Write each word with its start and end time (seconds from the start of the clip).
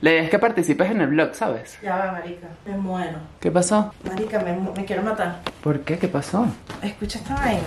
La 0.00 0.10
idea 0.12 0.22
es 0.22 0.30
que 0.30 0.38
participes 0.38 0.92
en 0.92 1.00
el 1.00 1.08
blog, 1.08 1.34
¿sabes? 1.34 1.76
Ya 1.82 1.96
va, 1.96 2.12
marica, 2.12 2.46
me 2.64 2.76
muero. 2.76 3.18
¿Qué 3.40 3.50
pasó? 3.50 3.92
Marica, 4.04 4.38
me, 4.38 4.52
mu- 4.52 4.72
me 4.72 4.84
quiero 4.84 5.02
matar. 5.02 5.40
¿Por 5.60 5.80
qué? 5.80 5.98
¿Qué 5.98 6.06
pasó? 6.06 6.46
Escucha 6.80 7.18
esta 7.18 7.34
vaina. 7.34 7.66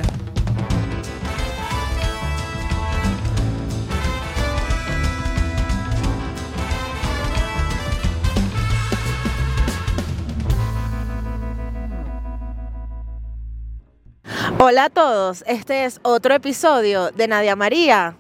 Hola 14.60 14.86
a 14.86 14.90
todos, 14.90 15.44
este 15.48 15.86
es 15.86 16.00
otro 16.04 16.34
episodio 16.36 17.12
de 17.12 17.28
Nadia 17.28 17.56
María. 17.56 18.16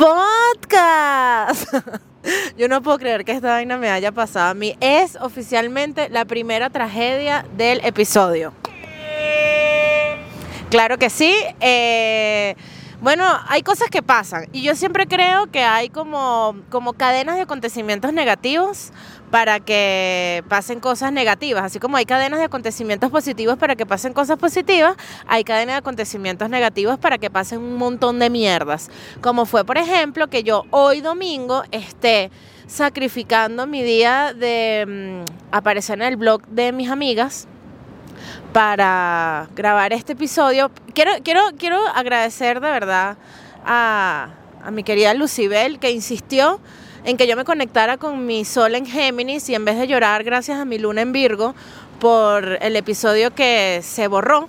Podcast. 0.00 1.74
Yo 2.56 2.68
no 2.68 2.80
puedo 2.80 2.98
creer 2.98 3.26
que 3.26 3.32
esta 3.32 3.50
vaina 3.50 3.76
me 3.76 3.90
haya 3.90 4.12
pasado 4.12 4.48
a 4.48 4.54
mí. 4.54 4.74
Es 4.80 5.16
oficialmente 5.16 6.08
la 6.08 6.24
primera 6.24 6.70
tragedia 6.70 7.44
del 7.58 7.84
episodio. 7.84 8.54
Claro 10.70 10.96
que 10.96 11.10
sí. 11.10 11.34
eh, 11.60 12.56
bueno, 13.02 13.24
hay 13.48 13.62
cosas 13.62 13.88
que 13.88 14.02
pasan 14.02 14.46
y 14.52 14.62
yo 14.62 14.74
siempre 14.76 15.06
creo 15.06 15.46
que 15.46 15.62
hay 15.62 15.88
como, 15.88 16.54
como 16.68 16.92
cadenas 16.92 17.36
de 17.36 17.42
acontecimientos 17.42 18.12
negativos 18.12 18.92
para 19.30 19.60
que 19.60 20.44
pasen 20.48 20.80
cosas 20.80 21.12
negativas. 21.12 21.64
Así 21.64 21.78
como 21.78 21.96
hay 21.96 22.04
cadenas 22.04 22.40
de 22.40 22.46
acontecimientos 22.46 23.10
positivos 23.10 23.56
para 23.56 23.76
que 23.76 23.86
pasen 23.86 24.12
cosas 24.12 24.38
positivas, 24.38 24.96
hay 25.26 25.44
cadenas 25.44 25.74
de 25.74 25.78
acontecimientos 25.78 26.50
negativos 26.50 26.98
para 26.98 27.18
que 27.18 27.30
pasen 27.30 27.60
un 27.60 27.76
montón 27.76 28.18
de 28.18 28.30
mierdas. 28.30 28.90
Como 29.20 29.46
fue, 29.46 29.64
por 29.64 29.78
ejemplo, 29.78 30.28
que 30.28 30.42
yo 30.42 30.64
hoy 30.70 31.00
domingo 31.00 31.62
esté 31.70 32.30
sacrificando 32.66 33.66
mi 33.66 33.82
día 33.82 34.32
de 34.34 35.24
mm, 35.24 35.54
aparecer 35.54 36.00
en 36.00 36.06
el 36.06 36.16
blog 36.16 36.46
de 36.46 36.72
mis 36.72 36.88
amigas 36.88 37.48
para 38.52 39.48
grabar 39.54 39.92
este 39.92 40.12
episodio. 40.12 40.70
Quiero, 40.94 41.12
quiero, 41.22 41.42
quiero 41.56 41.78
agradecer 41.94 42.60
de 42.60 42.70
verdad 42.70 43.16
a, 43.64 44.30
a 44.62 44.70
mi 44.70 44.82
querida 44.82 45.14
Lucibel 45.14 45.78
que 45.78 45.90
insistió 45.90 46.60
en 47.04 47.16
que 47.16 47.26
yo 47.26 47.36
me 47.36 47.44
conectara 47.44 47.96
con 47.96 48.26
mi 48.26 48.44
sol 48.44 48.74
en 48.74 48.86
Géminis 48.86 49.48
y 49.48 49.54
en 49.54 49.64
vez 49.64 49.78
de 49.78 49.86
llorar 49.86 50.24
gracias 50.24 50.58
a 50.58 50.64
mi 50.64 50.78
luna 50.78 51.02
en 51.02 51.12
Virgo 51.12 51.54
por 51.98 52.58
el 52.60 52.76
episodio 52.76 53.34
que 53.34 53.80
se 53.82 54.06
borró, 54.08 54.48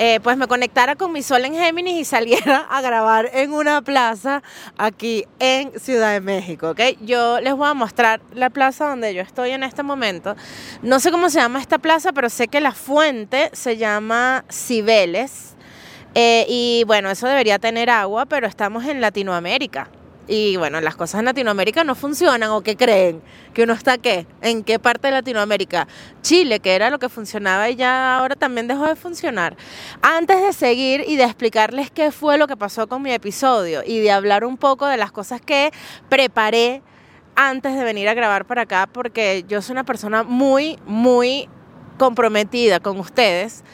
eh, 0.00 0.20
pues 0.22 0.36
me 0.36 0.46
conectara 0.46 0.94
con 0.94 1.10
mi 1.12 1.22
sol 1.22 1.44
en 1.44 1.54
Géminis 1.54 1.94
y 1.94 2.04
saliera 2.06 2.66
a 2.70 2.80
grabar 2.80 3.30
en 3.32 3.52
una 3.52 3.82
plaza 3.82 4.42
aquí 4.76 5.24
en 5.40 5.72
Ciudad 5.80 6.12
de 6.12 6.20
México, 6.20 6.70
¿ok? 6.70 6.80
Yo 7.00 7.40
les 7.40 7.54
voy 7.54 7.68
a 7.68 7.74
mostrar 7.74 8.20
la 8.32 8.48
plaza 8.48 8.88
donde 8.88 9.12
yo 9.12 9.22
estoy 9.22 9.50
en 9.50 9.64
este 9.64 9.82
momento. 9.82 10.36
No 10.82 11.00
sé 11.00 11.10
cómo 11.10 11.30
se 11.30 11.40
llama 11.40 11.60
esta 11.60 11.78
plaza, 11.78 12.12
pero 12.12 12.30
sé 12.30 12.46
que 12.46 12.60
la 12.60 12.72
fuente 12.72 13.50
se 13.52 13.76
llama 13.76 14.44
Cibeles. 14.50 15.56
Eh, 16.14 16.46
y 16.48 16.84
bueno, 16.86 17.10
eso 17.10 17.26
debería 17.26 17.58
tener 17.58 17.90
agua, 17.90 18.24
pero 18.26 18.46
estamos 18.46 18.84
en 18.84 19.00
Latinoamérica. 19.00 19.88
Y 20.28 20.58
bueno, 20.58 20.80
las 20.82 20.94
cosas 20.94 21.20
en 21.20 21.24
Latinoamérica 21.24 21.84
no 21.84 21.94
funcionan, 21.94 22.50
¿o 22.50 22.60
qué 22.60 22.76
creen? 22.76 23.22
¿Que 23.54 23.62
uno 23.62 23.72
está 23.72 23.96
qué? 23.96 24.26
¿En 24.42 24.62
qué 24.62 24.78
parte 24.78 25.08
de 25.08 25.14
Latinoamérica? 25.14 25.88
Chile, 26.20 26.60
que 26.60 26.74
era 26.74 26.90
lo 26.90 26.98
que 26.98 27.08
funcionaba 27.08 27.70
y 27.70 27.76
ya 27.76 28.18
ahora 28.18 28.36
también 28.36 28.68
dejó 28.68 28.86
de 28.86 28.94
funcionar. 28.94 29.56
Antes 30.02 30.42
de 30.42 30.52
seguir 30.52 31.04
y 31.08 31.16
de 31.16 31.24
explicarles 31.24 31.90
qué 31.90 32.12
fue 32.12 32.36
lo 32.36 32.46
que 32.46 32.58
pasó 32.58 32.86
con 32.88 33.00
mi 33.00 33.10
episodio 33.10 33.82
y 33.86 34.00
de 34.00 34.12
hablar 34.12 34.44
un 34.44 34.58
poco 34.58 34.86
de 34.86 34.98
las 34.98 35.12
cosas 35.12 35.40
que 35.40 35.72
preparé 36.10 36.82
antes 37.34 37.74
de 37.74 37.82
venir 37.84 38.06
a 38.08 38.14
grabar 38.14 38.44
para 38.46 38.62
acá, 38.62 38.86
porque 38.92 39.46
yo 39.48 39.62
soy 39.62 39.72
una 39.72 39.84
persona 39.84 40.24
muy, 40.24 40.78
muy 40.86 41.48
comprometida 41.96 42.80
con 42.80 43.00
ustedes. 43.00 43.64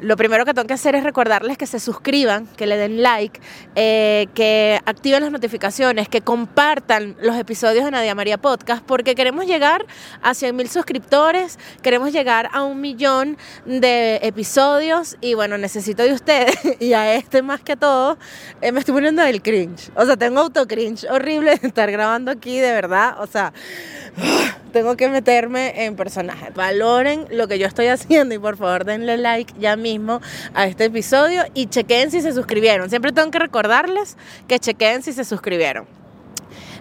Lo 0.00 0.16
primero 0.16 0.44
que 0.44 0.54
tengo 0.54 0.66
que 0.66 0.74
hacer 0.74 0.94
es 0.94 1.02
recordarles 1.02 1.58
que 1.58 1.66
se 1.66 1.80
suscriban, 1.80 2.46
que 2.46 2.66
le 2.66 2.76
den 2.76 3.02
like, 3.02 3.40
eh, 3.74 4.28
que 4.34 4.80
activen 4.84 5.22
las 5.22 5.32
notificaciones, 5.32 6.08
que 6.08 6.20
compartan 6.20 7.16
los 7.20 7.36
episodios 7.36 7.84
de 7.84 7.90
Nadia 7.90 8.14
María 8.14 8.38
Podcast, 8.38 8.84
porque 8.84 9.16
queremos 9.16 9.46
llegar 9.46 9.86
a 10.22 10.34
100 10.34 10.54
mil 10.54 10.68
suscriptores, 10.68 11.58
queremos 11.82 12.12
llegar 12.12 12.48
a 12.52 12.62
un 12.62 12.80
millón 12.80 13.36
de 13.64 14.20
episodios 14.22 15.16
y 15.20 15.34
bueno, 15.34 15.58
necesito 15.58 16.04
de 16.04 16.12
ustedes 16.12 16.56
y 16.80 16.92
a 16.92 17.14
este 17.14 17.42
más 17.42 17.60
que 17.60 17.76
todo, 17.76 18.18
eh, 18.60 18.70
me 18.70 18.80
estoy 18.80 18.94
poniendo 18.94 19.22
del 19.22 19.42
cringe. 19.42 19.90
O 19.96 20.04
sea, 20.04 20.16
tengo 20.16 20.40
auto 20.40 20.68
cringe 20.68 21.06
horrible 21.10 21.56
de 21.56 21.66
estar 21.66 21.90
grabando 21.90 22.30
aquí, 22.30 22.58
de 22.58 22.72
verdad. 22.72 23.16
O 23.20 23.26
sea, 23.26 23.52
tengo 24.68 24.96
que 24.96 25.08
meterme 25.08 25.84
en 25.84 25.96
personaje. 25.96 26.50
Valoren 26.54 27.26
lo 27.30 27.48
que 27.48 27.58
yo 27.58 27.66
estoy 27.66 27.86
haciendo 27.86 28.34
y 28.34 28.38
por 28.38 28.56
favor 28.56 28.84
denle 28.84 29.16
like 29.16 29.54
ya 29.58 29.76
mismo 29.76 30.20
a 30.54 30.66
este 30.66 30.86
episodio 30.86 31.44
y 31.54 31.66
chequen 31.66 32.10
si 32.10 32.20
se 32.20 32.32
suscribieron. 32.32 32.90
Siempre 32.90 33.12
tengo 33.12 33.30
que 33.30 33.38
recordarles 33.38 34.16
que 34.46 34.58
chequen 34.58 35.02
si 35.02 35.12
se 35.12 35.24
suscribieron. 35.24 35.86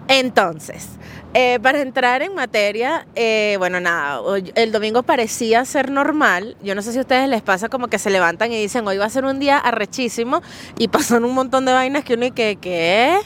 Entonces, 0.09 0.88
eh, 1.34 1.59
para 1.62 1.81
entrar 1.81 2.22
en 2.22 2.34
materia, 2.34 3.06
eh, 3.16 3.56
bueno, 3.59 3.80
nada, 3.81 4.22
el 4.56 4.72
domingo 4.72 5.04
parecía 5.04 5.66
ser 5.66 5.92
normal. 5.92 6.56
Yo 6.64 6.75
no 6.75 6.81
sé 6.81 6.94
si 6.94 6.98
a 6.98 7.02
ustedes 7.02 7.28
les 7.28 7.42
pasa 7.42 7.68
como 7.68 7.88
que 7.90 8.00
se 8.00 8.09
levantan 8.09 8.52
y 8.52 8.62
dicen, 8.62 8.88
hoy 8.88 8.98
va 8.98 9.06
a 9.06 9.09
ser 9.09 9.25
un 9.25 9.40
día 9.40 9.58
arrechísimo 9.58 10.42
y 10.78 10.88
pasan 10.88 11.25
un 11.25 11.34
montón 11.34 11.66
de 11.66 11.74
vainas 11.74 12.06
que 12.06 12.14
uno 12.14 12.25
y 12.25 12.31
que, 12.31 12.58
¿qué? 12.62 13.18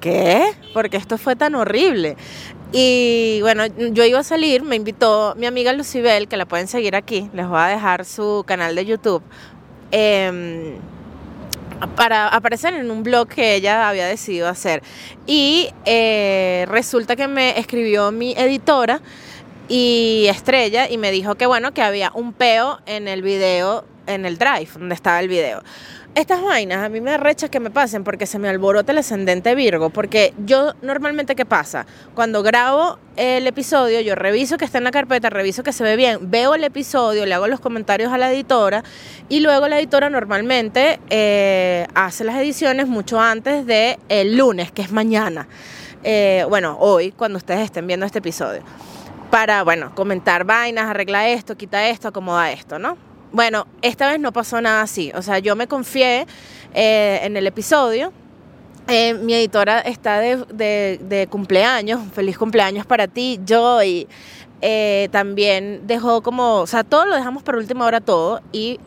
¿Qué? 0.00 0.52
Porque 0.72 0.96
esto 0.96 1.18
fue 1.18 1.36
tan 1.36 1.54
horrible. 1.54 2.16
Y 2.72 3.40
bueno, 3.42 3.66
yo 3.66 4.04
iba 4.04 4.20
a 4.20 4.24
salir, 4.24 4.62
me 4.62 4.76
invitó 4.76 5.34
mi 5.36 5.46
amiga 5.46 5.72
Lucibel, 5.72 6.28
que 6.28 6.36
la 6.36 6.46
pueden 6.46 6.68
seguir 6.68 6.94
aquí, 6.94 7.28
les 7.32 7.48
voy 7.48 7.58
a 7.58 7.66
dejar 7.66 8.04
su 8.04 8.44
canal 8.46 8.76
de 8.76 8.84
YouTube, 8.86 9.22
em, 9.90 10.76
para 11.96 12.28
aparecer 12.28 12.74
en 12.74 12.90
un 12.92 13.02
blog 13.02 13.26
que 13.26 13.56
ella 13.56 13.88
había 13.88 14.06
decidido 14.06 14.48
hacer. 14.48 14.82
Y 15.26 15.70
eh, 15.84 16.64
resulta 16.68 17.16
que 17.16 17.26
me 17.26 17.58
escribió 17.58 18.12
mi 18.12 18.34
editora 18.34 19.00
y 19.68 20.26
Estrella 20.28 20.88
y 20.88 20.96
me 20.96 21.10
dijo 21.10 21.34
que 21.34 21.46
bueno, 21.46 21.72
que 21.74 21.82
había 21.82 22.12
un 22.14 22.32
peo 22.32 22.78
en 22.86 23.08
el 23.08 23.22
video, 23.22 23.84
en 24.06 24.26
el 24.26 24.38
drive, 24.38 24.68
donde 24.74 24.94
estaba 24.94 25.18
el 25.18 25.28
video. 25.28 25.62
Estas 26.16 26.42
vainas 26.42 26.84
a 26.84 26.88
mí 26.88 27.00
me 27.00 27.12
arrecha 27.12 27.48
que 27.48 27.60
me 27.60 27.70
pasen 27.70 28.02
porque 28.02 28.26
se 28.26 28.40
me 28.40 28.48
alborota 28.48 28.90
el 28.90 28.98
ascendente 28.98 29.54
Virgo. 29.54 29.90
Porque 29.90 30.34
yo 30.44 30.74
normalmente, 30.82 31.36
¿qué 31.36 31.44
pasa? 31.44 31.86
Cuando 32.16 32.42
grabo 32.42 32.98
el 33.16 33.46
episodio, 33.46 34.00
yo 34.00 34.16
reviso 34.16 34.58
que 34.58 34.64
está 34.64 34.78
en 34.78 34.84
la 34.84 34.90
carpeta, 34.90 35.30
reviso 35.30 35.62
que 35.62 35.72
se 35.72 35.84
ve 35.84 35.94
bien, 35.94 36.28
veo 36.28 36.56
el 36.56 36.64
episodio, 36.64 37.26
le 37.26 37.34
hago 37.34 37.46
los 37.46 37.60
comentarios 37.60 38.12
a 38.12 38.18
la 38.18 38.32
editora 38.32 38.82
y 39.28 39.38
luego 39.38 39.68
la 39.68 39.78
editora 39.78 40.10
normalmente 40.10 40.98
eh, 41.10 41.86
hace 41.94 42.24
las 42.24 42.36
ediciones 42.36 42.88
mucho 42.88 43.20
antes 43.20 43.64
de 43.64 43.96
el 44.08 44.36
lunes, 44.36 44.72
que 44.72 44.82
es 44.82 44.90
mañana. 44.90 45.46
Eh, 46.02 46.44
bueno, 46.48 46.76
hoy, 46.80 47.12
cuando 47.12 47.38
ustedes 47.38 47.60
estén 47.60 47.86
viendo 47.86 48.04
este 48.04 48.18
episodio. 48.18 48.62
Para, 49.30 49.62
bueno, 49.62 49.94
comentar 49.94 50.42
vainas, 50.42 50.86
arregla 50.86 51.28
esto, 51.28 51.56
quita 51.56 51.86
esto, 51.88 52.08
acomoda 52.08 52.50
esto, 52.50 52.80
¿no? 52.80 53.09
Bueno, 53.32 53.66
esta 53.82 54.08
vez 54.08 54.18
no 54.20 54.32
pasó 54.32 54.60
nada 54.60 54.82
así. 54.82 55.12
O 55.14 55.22
sea, 55.22 55.38
yo 55.38 55.54
me 55.56 55.66
confié 55.66 56.26
eh, 56.74 57.20
en 57.22 57.36
el 57.36 57.46
episodio. 57.46 58.12
Eh, 58.88 59.14
mi 59.14 59.34
editora 59.34 59.78
está 59.80 60.18
de, 60.18 60.98
de- 61.00 61.26
cumpleaños. 61.28 62.00
Feliz 62.12 62.36
cumpleaños 62.36 62.86
para 62.86 63.06
ti, 63.06 63.38
Joy. 63.46 64.08
Eh, 64.62 65.08
también 65.12 65.82
dejó 65.86 66.22
como, 66.22 66.56
o 66.56 66.66
sea, 66.66 66.82
todo 66.84 67.06
lo 67.06 67.14
dejamos 67.14 67.42
para 67.42 67.58
última 67.58 67.86
hora 67.86 68.00
todo. 68.00 68.40
Y 68.52 68.80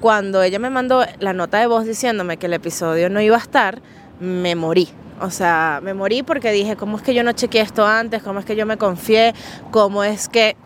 cuando 0.00 0.42
ella 0.42 0.58
me 0.58 0.70
mandó 0.70 1.04
la 1.18 1.32
nota 1.32 1.58
de 1.58 1.66
voz 1.66 1.86
diciéndome 1.86 2.36
que 2.36 2.46
el 2.46 2.52
episodio 2.52 3.08
no 3.08 3.20
iba 3.20 3.36
a 3.36 3.40
estar, 3.40 3.80
me 4.20 4.54
morí. 4.54 4.88
O 5.20 5.30
sea, 5.30 5.80
me 5.82 5.94
morí 5.94 6.22
porque 6.22 6.52
dije, 6.52 6.76
¿cómo 6.76 6.98
es 6.98 7.02
que 7.02 7.14
yo 7.14 7.24
no 7.24 7.32
chequeé 7.32 7.62
esto 7.62 7.86
antes? 7.86 8.22
¿Cómo 8.22 8.38
es 8.38 8.44
que 8.44 8.54
yo 8.54 8.66
me 8.66 8.76
confié? 8.76 9.34
¿Cómo 9.72 10.04
es 10.04 10.28
que 10.28 10.56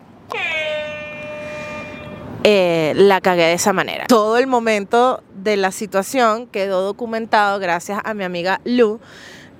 eh, 2.43 2.93
la 2.95 3.21
cagué 3.21 3.43
de 3.43 3.53
esa 3.53 3.73
manera. 3.73 4.05
Todo 4.07 4.37
el 4.37 4.47
momento 4.47 5.23
de 5.35 5.57
la 5.57 5.71
situación 5.71 6.47
quedó 6.47 6.81
documentado 6.81 7.59
gracias 7.59 7.99
a 8.03 8.13
mi 8.13 8.23
amiga 8.23 8.61
Lu, 8.65 8.99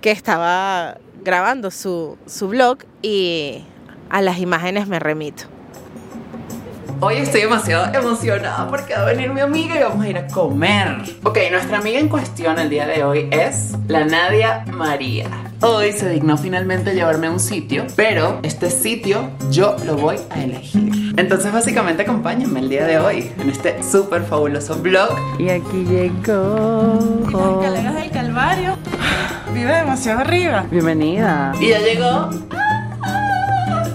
que 0.01 0.11
estaba 0.11 0.97
grabando 1.23 1.71
su, 1.71 2.17
su 2.25 2.49
blog 2.49 2.79
y 3.01 3.63
a 4.09 4.21
las 4.21 4.39
imágenes 4.39 4.87
me 4.87 4.99
remito. 4.99 5.45
Hoy 6.99 7.15
estoy 7.15 7.41
demasiado 7.41 7.93
emocionada 7.93 8.67
porque 8.69 8.93
va 8.93 9.01
a 9.01 9.05
venir 9.05 9.29
mi 9.33 9.41
amiga 9.41 9.75
y 9.75 9.83
vamos 9.83 10.05
a 10.05 10.09
ir 10.09 10.17
a 10.17 10.27
comer. 10.27 11.01
Ok, 11.23 11.37
nuestra 11.51 11.79
amiga 11.79 11.99
en 11.99 12.07
cuestión 12.07 12.57
el 12.59 12.69
día 12.69 12.87
de 12.87 13.03
hoy 13.03 13.27
es 13.29 13.73
la 13.87 14.05
Nadia 14.05 14.63
María. 14.71 15.27
Hoy 15.59 15.91
se 15.91 16.09
dignó 16.09 16.37
finalmente 16.37 16.93
llevarme 16.93 17.27
a 17.27 17.31
un 17.31 17.41
sitio, 17.41 17.85
pero 17.97 18.39
este 18.43 18.69
sitio 18.69 19.31
yo 19.49 19.75
lo 19.85 19.97
voy 19.97 20.15
a 20.29 20.43
elegir. 20.43 20.92
Entonces 21.15 21.53
básicamente 21.53 22.01
acompáñenme 22.01 22.59
el 22.59 22.69
día 22.69 22.85
de 22.85 22.97
hoy 22.97 23.31
en 23.39 23.49
este 23.49 23.83
súper 23.83 24.23
fabuloso 24.23 24.75
vlog. 24.77 25.15
Y 25.37 25.49
aquí 25.49 25.85
llegó... 25.85 26.97
Y 27.29 27.31
las 27.31 27.51
escaleras 27.51 27.95
del 27.95 28.11
Calvario. 28.11 28.77
Vive 29.53 29.75
demasiado 29.75 30.21
arriba. 30.21 30.65
Bienvenida. 30.71 31.53
Y 31.59 31.69
ya 31.69 31.79
llegó. 31.79 32.29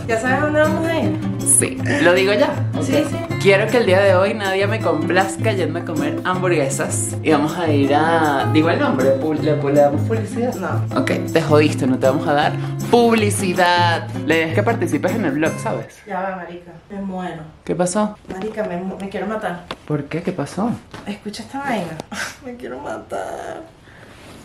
¿Ya 0.06 0.20
sabes 0.20 0.42
dónde 0.42 0.60
vamos 0.60 0.86
a 0.86 1.00
ir? 1.00 1.27
Sí, 1.58 1.76
lo 2.02 2.14
digo 2.14 2.32
ya. 2.34 2.54
Sí, 2.82 2.92
sí. 3.08 3.16
Quiero 3.42 3.66
que 3.66 3.78
el 3.78 3.86
día 3.86 4.00
de 4.00 4.14
hoy 4.14 4.32
nadie 4.34 4.66
me 4.68 4.80
complazca 4.80 5.52
yendo 5.52 5.80
a 5.80 5.84
comer 5.84 6.20
hamburguesas. 6.24 7.16
Y 7.22 7.32
vamos 7.32 7.56
a 7.58 7.68
ir 7.68 7.92
a. 7.94 8.48
Digo 8.52 8.70
el 8.70 8.78
nombre, 8.78 9.16
¿le, 9.42 9.56
le 9.56 9.80
damos 9.80 10.02
publicidad? 10.02 10.54
No. 10.54 11.00
Ok, 11.00 11.10
te 11.32 11.42
jodiste, 11.42 11.86
no 11.88 11.98
te 11.98 12.06
vamos 12.06 12.28
a 12.28 12.32
dar 12.34 12.52
publicidad. 12.92 14.06
La 14.24 14.36
idea 14.36 14.46
es 14.48 14.54
que 14.54 14.62
participes 14.62 15.12
en 15.12 15.24
el 15.24 15.32
blog, 15.32 15.52
¿sabes? 15.58 15.98
Ya 16.06 16.20
va, 16.20 16.36
marica. 16.36 16.70
Me 16.90 17.00
muero. 17.00 17.42
¿Qué 17.64 17.74
pasó? 17.74 18.16
Marica, 18.32 18.62
me, 18.62 18.80
me 18.80 19.08
quiero 19.08 19.26
matar. 19.26 19.64
¿Por 19.84 20.04
qué? 20.04 20.22
¿Qué 20.22 20.30
pasó? 20.32 20.70
Escucha 21.06 21.42
esta 21.42 21.58
vaina. 21.58 21.96
Me 22.44 22.54
quiero 22.54 22.78
matar. 22.78 23.62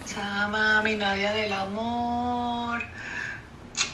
Chama, 0.05 0.81
mi 0.81 0.95
Nadia 0.95 1.31
del 1.33 1.53
amor. 1.53 2.81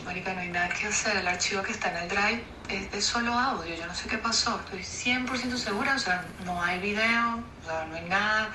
Marica, 0.10 0.34
no 0.34 0.40
hay 0.40 0.50
nada 0.50 0.70
que 0.70 0.88
hacer. 0.88 1.18
El 1.18 1.28
archivo 1.28 1.62
que 1.62 1.72
está 1.72 1.92
en 1.92 1.98
el 1.98 2.10
drive 2.10 2.44
es 2.68 2.92
de 2.92 3.00
solo 3.00 3.32
audio. 3.32 3.76
Yo 3.76 3.86
no 3.86 3.94
sé 3.94 4.10
qué 4.10 4.18
pasó. 4.18 4.60
Estoy 4.66 4.80
100% 4.80 5.56
segura. 5.56 5.94
O 5.94 6.00
sea, 6.00 6.26
no 6.46 6.60
hay 6.64 6.80
video, 6.80 7.44
o 7.62 7.66
sea, 7.68 7.86
no 7.88 7.96
hay 7.96 8.06
nada. 8.10 8.50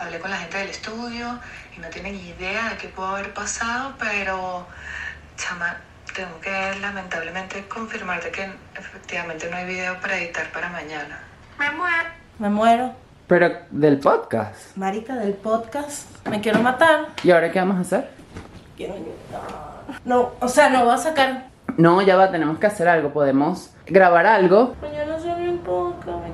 Hablé 0.00 0.18
con 0.18 0.32
la 0.32 0.38
gente 0.38 0.58
del 0.58 0.70
estudio 0.70 1.38
y 1.76 1.80
no 1.80 1.88
tienen 1.90 2.16
idea 2.16 2.70
de 2.70 2.76
qué 2.78 2.88
pudo 2.88 3.06
haber 3.06 3.32
pasado, 3.32 3.94
pero, 4.00 4.66
chama, 5.36 5.76
tengo 6.12 6.40
que 6.40 6.74
lamentablemente 6.80 7.68
confirmarte 7.68 8.32
que 8.32 8.50
efectivamente 8.76 9.48
no 9.48 9.58
hay 9.58 9.66
video 9.66 10.00
para 10.00 10.18
editar 10.18 10.50
para 10.50 10.70
mañana. 10.70 11.20
Me 11.56 11.70
muero. 11.70 12.08
Me 12.40 12.50
muero. 12.50 12.96
Pero 13.28 13.52
del 13.70 14.00
podcast. 14.00 14.76
Marica 14.76 15.14
del 15.14 15.34
podcast. 15.34 16.26
Me 16.26 16.40
quiero 16.40 16.60
matar. 16.62 17.10
¿Y 17.22 17.30
ahora 17.30 17.52
qué 17.52 17.60
vamos 17.60 17.76
a 17.76 17.80
hacer? 17.82 18.10
Quiero 18.76 18.96
llorar. 18.96 19.75
No, 20.04 20.32
o 20.40 20.48
sea, 20.48 20.68
no 20.68 20.84
voy 20.84 20.94
a 20.94 20.98
sacar. 20.98 21.46
No, 21.76 22.00
ya 22.02 22.16
va, 22.16 22.30
tenemos 22.30 22.58
que 22.58 22.66
hacer 22.66 22.88
algo. 22.88 23.10
Podemos 23.10 23.74
grabar 23.86 24.26
algo. 24.26 24.74
Mañana 24.80 25.18
sube 25.18 25.48
un 25.50 25.58
podcast. 25.58 26.25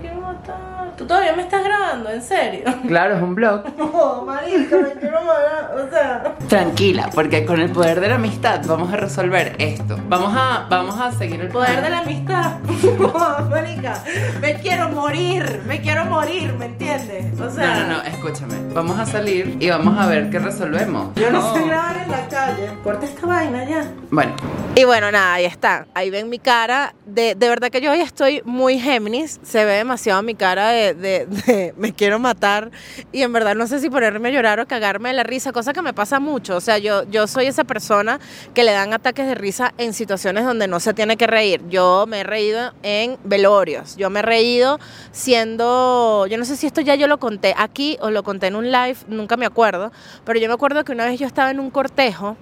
¿Tú 1.03 1.09
todavía 1.09 1.33
me 1.35 1.43
estás 1.43 1.65
grabando? 1.65 2.11
¿En 2.11 2.23
serio? 2.23 2.63
Claro, 2.87 3.17
es 3.17 3.23
un 3.23 3.35
blog. 3.35 3.65
No, 3.77 4.23
marica, 4.25 4.77
me 4.77 4.93
quiero 4.93 5.21
matar. 5.23 5.75
O 5.77 5.91
sea. 5.91 6.37
Tranquila, 6.49 7.11
porque 7.13 7.45
con 7.45 7.61
el 7.61 7.71
poder 7.71 8.01
de 8.01 8.09
la 8.09 8.15
amistad 8.17 8.61
vamos 8.67 8.93
a 8.93 8.97
resolver 8.97 9.57
esto. 9.59 9.97
Vamos 10.09 10.33
a, 10.37 10.67
vamos 10.71 11.01
a 11.01 11.11
seguir 11.13 11.41
el 11.41 11.49
Poder 11.49 11.83
de 11.83 11.91
la 11.91 11.99
amistad. 11.99 12.59
No, 12.99 13.49
marica, 13.51 14.03
me 14.41 14.55
quiero 14.61 14.89
morir, 14.91 15.63
me 15.67 15.81
quiero 15.81 16.05
morir, 16.05 16.53
¿me 16.55 16.67
entiendes? 16.67 17.39
O 17.41 17.51
sea, 17.51 17.75
No, 17.75 17.81
no, 17.87 17.97
no, 17.97 18.03
escúchame. 18.03 18.55
Vamos 18.73 18.99
a 18.99 19.07
salir 19.07 19.57
y 19.61 19.71
vamos 19.71 19.99
a 19.99 20.07
ver 20.07 20.31
qué 20.31 20.39
resolvemos. 20.39 21.15
yo 21.17 21.31
no 21.31 21.55
sé 21.55 21.65
grabar 21.67 21.97
en 22.05 22.11
la 22.11 22.29
calle. 22.29 22.71
Corta 22.85 23.07
esta 23.07 23.27
vaina 23.27 23.65
ya. 23.65 23.85
Bueno, 24.11 24.33
Y 24.75 24.85
bueno, 24.85 25.11
nada, 25.11 25.35
ahí 25.35 25.45
está. 25.45 25.87
Ahí 25.95 26.11
ven 26.11 26.29
mi 26.29 26.39
cara. 26.39 26.95
De, 27.07 27.35
de 27.35 27.49
verdad 27.49 27.71
que 27.71 27.81
yo 27.81 27.91
hoy 27.93 28.01
estoy 28.01 28.41
muy 28.45 28.79
Géminis. 28.79 29.41
Se 29.43 29.65
ve 29.65 29.73
demasiado 29.75 30.23
mi 30.23 30.35
cara 30.35 30.69
de, 30.71 30.95
de- 31.03 31.27
de 31.27 31.75
me 31.77 31.93
quiero 31.93 32.19
matar. 32.19 32.71
Y 33.13 33.21
en 33.23 33.33
verdad 33.33 33.55
no 33.55 33.67
sé 33.67 33.81
si 33.81 33.91
ponerme 33.91 34.31
a 34.31 34.33
llorar 34.33 34.61
o 34.61 34.67
cagarme 34.67 35.11
de 35.11 35.15
la 35.17 35.23
risa, 35.25 35.53
cosa 35.53 35.75
que 35.75 35.83
me 35.83 35.93
pasa 35.93 36.21
mucho. 36.21 36.57
O 36.57 36.61
sea, 36.63 36.79
yo, 36.79 37.03
yo 37.11 37.27
soy 37.27 37.47
esa 37.47 37.65
persona 37.65 38.19
que 38.55 38.65
le 38.65 38.73
dan 38.73 38.95
ataques 38.95 39.27
de 39.27 39.35
risa 39.35 39.75
en 39.77 39.93
situaciones 39.93 40.45
donde 40.45 40.67
no 40.69 40.81
se 40.81 40.95
tiene 40.95 41.17
que 41.19 41.27
reír. 41.27 41.61
Yo 41.69 42.07
me 42.09 42.21
he 42.21 42.25
reído 42.25 42.73
en 42.83 43.19
velorios. 43.25 43.97
Yo 43.97 44.09
me 44.09 44.21
he 44.21 44.23
reído 44.23 44.79
siendo. 45.11 46.27
Yo 46.29 46.39
no 46.39 46.45
sé 46.45 46.57
si 46.57 46.67
esto 46.67 46.81
ya 46.81 46.95
yo 46.95 47.07
lo 47.07 47.19
conté 47.19 47.55
aquí 47.59 47.99
o 48.01 48.11
lo 48.11 48.23
conté 48.23 48.47
en 48.47 48.57
un 48.57 48.71
live, 48.71 48.97
nunca 49.09 49.37
me 49.37 49.47
acuerdo. 49.47 49.93
Pero 50.25 50.39
yo 50.39 50.49
me 50.49 50.55
acuerdo 50.55 50.85
que 50.85 50.93
una 50.93 51.05
vez 51.07 51.19
yo 51.19 51.27
estaba 51.27 51.51
en 51.51 51.61
un 51.61 51.71
cortejo. 51.71 52.37